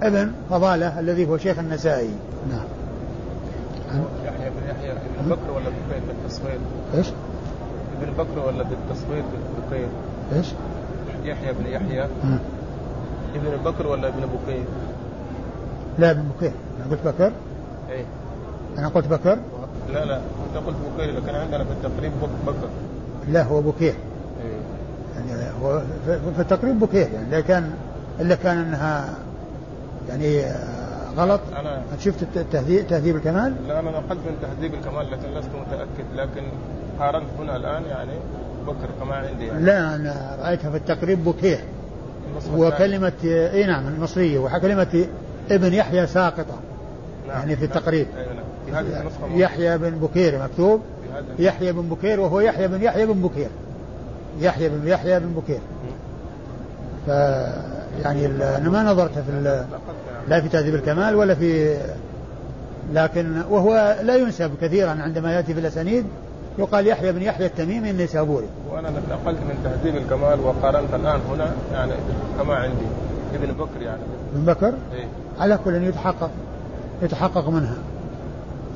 [0.03, 2.11] ابن فضالة الذي هو شيخ النسائي
[2.51, 2.65] نعم
[4.25, 6.59] يحيى بن يحيى بن بكر ولا بن بالتصوير؟
[6.95, 7.07] إيش؟
[8.03, 9.23] ابن بكر ولا بالتصوير
[9.71, 9.89] بكير؟
[10.37, 10.47] إيش؟
[11.25, 12.05] يحيى بن يحيى
[13.35, 14.65] ابن بكر ولا ابن بكير؟
[15.99, 16.53] لا ابن بكير.
[16.77, 17.33] أنا قلت بكر؟
[17.91, 18.05] إيه.
[18.79, 19.39] أنا قلت بكر؟
[19.93, 22.13] لا لا أنت قلت بكير لكن عندنا في التقريب
[22.47, 22.69] بكر.
[23.29, 23.95] لا هو بكير.
[24.45, 24.61] إيه.
[25.17, 25.83] يعني هو
[26.37, 27.71] في التقريب بكير يعني لا كان
[28.21, 29.15] إلا كان أنها
[30.09, 30.43] يعني
[31.17, 31.41] غلط.
[31.57, 36.43] أنا شفت التهذيب تهذيب الكمال؟ لا أنا نقلت من تهذيب الكمال لكن لست متأكد لكن
[36.99, 38.13] قارنت هنا الآن يعني
[38.67, 39.65] بكر كما عندي يعني.
[39.65, 41.65] لا أنا رأيتها في التقريب بكيه
[42.57, 44.39] وكلمة إي نعم المصرية.
[44.39, 45.07] وكلمة
[45.51, 46.61] ابن يحيى ساقطة
[47.29, 47.39] نعم.
[47.39, 48.07] يعني في التقريب.
[48.17, 48.37] نعم.
[48.67, 50.81] في هذه النسخة يحيى بن بكير مكتوب؟
[51.39, 53.49] يحيى بن بكير وهو يحيى بن يحيى بن بكير.
[54.41, 55.61] يحيى بن يحيى بن بكير.
[57.07, 57.09] ف
[58.05, 59.65] يعني أنا ما نظرت في
[60.29, 61.77] لا في تهذيب الكمال ولا في
[62.93, 66.05] لكن وهو لا ينسب كثيرا عندما يأتي في الأسانيد
[66.59, 68.47] يقال يحيى بن يحيى التميمي النيسابوري.
[68.71, 71.93] وأنا نقلت من تهذيب الكمال وقارنت الآن هنا يعني
[72.39, 72.87] كما عندي.
[73.35, 74.03] ابن بكر يعني.
[74.35, 75.07] ابن بكر؟ إيه؟
[75.41, 76.31] على كل يتحقق
[77.03, 77.77] يتحقق منها.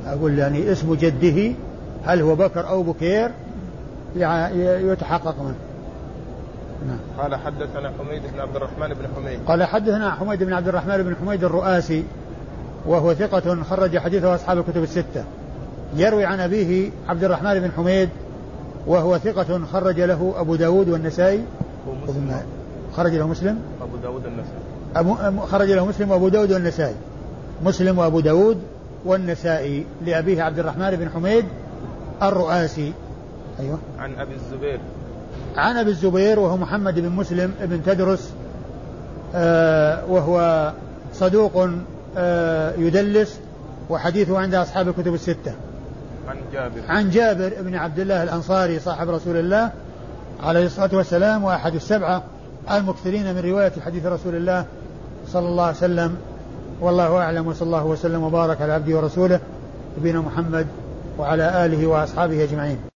[0.06, 1.52] أقول يعني اسم جده
[2.04, 3.30] هل هو بكر أو بكير
[4.92, 5.56] يتحقق منه.
[6.88, 6.98] نعم.
[7.18, 11.16] قال حدثنا حميد بن عبد الرحمن بن حميد قال حدثنا حميد بن عبد الرحمن بن
[11.16, 12.04] حميد الرؤاسي
[12.86, 15.24] وهو ثقة خرج حديثه أصحاب الكتب الستة
[15.96, 18.08] يروي عن أبيه عبد الرحمن بن حميد
[18.86, 21.44] وهو ثقة خرج له أبو داود والنسائي
[22.96, 24.60] خرج له مسلم أبو داود والنسائي.
[24.96, 26.94] أبو خرج له مسلم وأبو داود والنسائي.
[27.64, 28.58] مسلم وأبو داود
[29.04, 31.44] والنسائي لأبيه عبد الرحمن بن حميد
[32.22, 32.92] الرؤاسي.
[33.60, 33.78] أيوة.
[33.98, 34.80] عن أبي الزبير.
[35.56, 38.32] عن أبي الزبير وهو محمد بن مسلم بن تدرس
[39.34, 40.72] آه وهو
[41.14, 41.68] صدوق
[42.16, 43.38] آه يدلس
[43.90, 45.54] وحديثه عند أصحاب الكتب الستة.
[46.28, 46.80] عن جابر.
[46.88, 49.70] عن جابر بن عبد الله الأنصاري صاحب رسول الله
[50.42, 52.22] عليه الصلاة والسلام وأحد السبعة.
[52.70, 54.66] المكثرين من رواية حديث رسول الله
[55.26, 56.16] صلى الله عليه وسلم
[56.80, 59.40] والله أعلم وصلى الله وسلم وبارك على عبده ورسوله
[59.98, 60.66] نبينا محمد
[61.18, 62.95] وعلى آله وأصحابه أجمعين.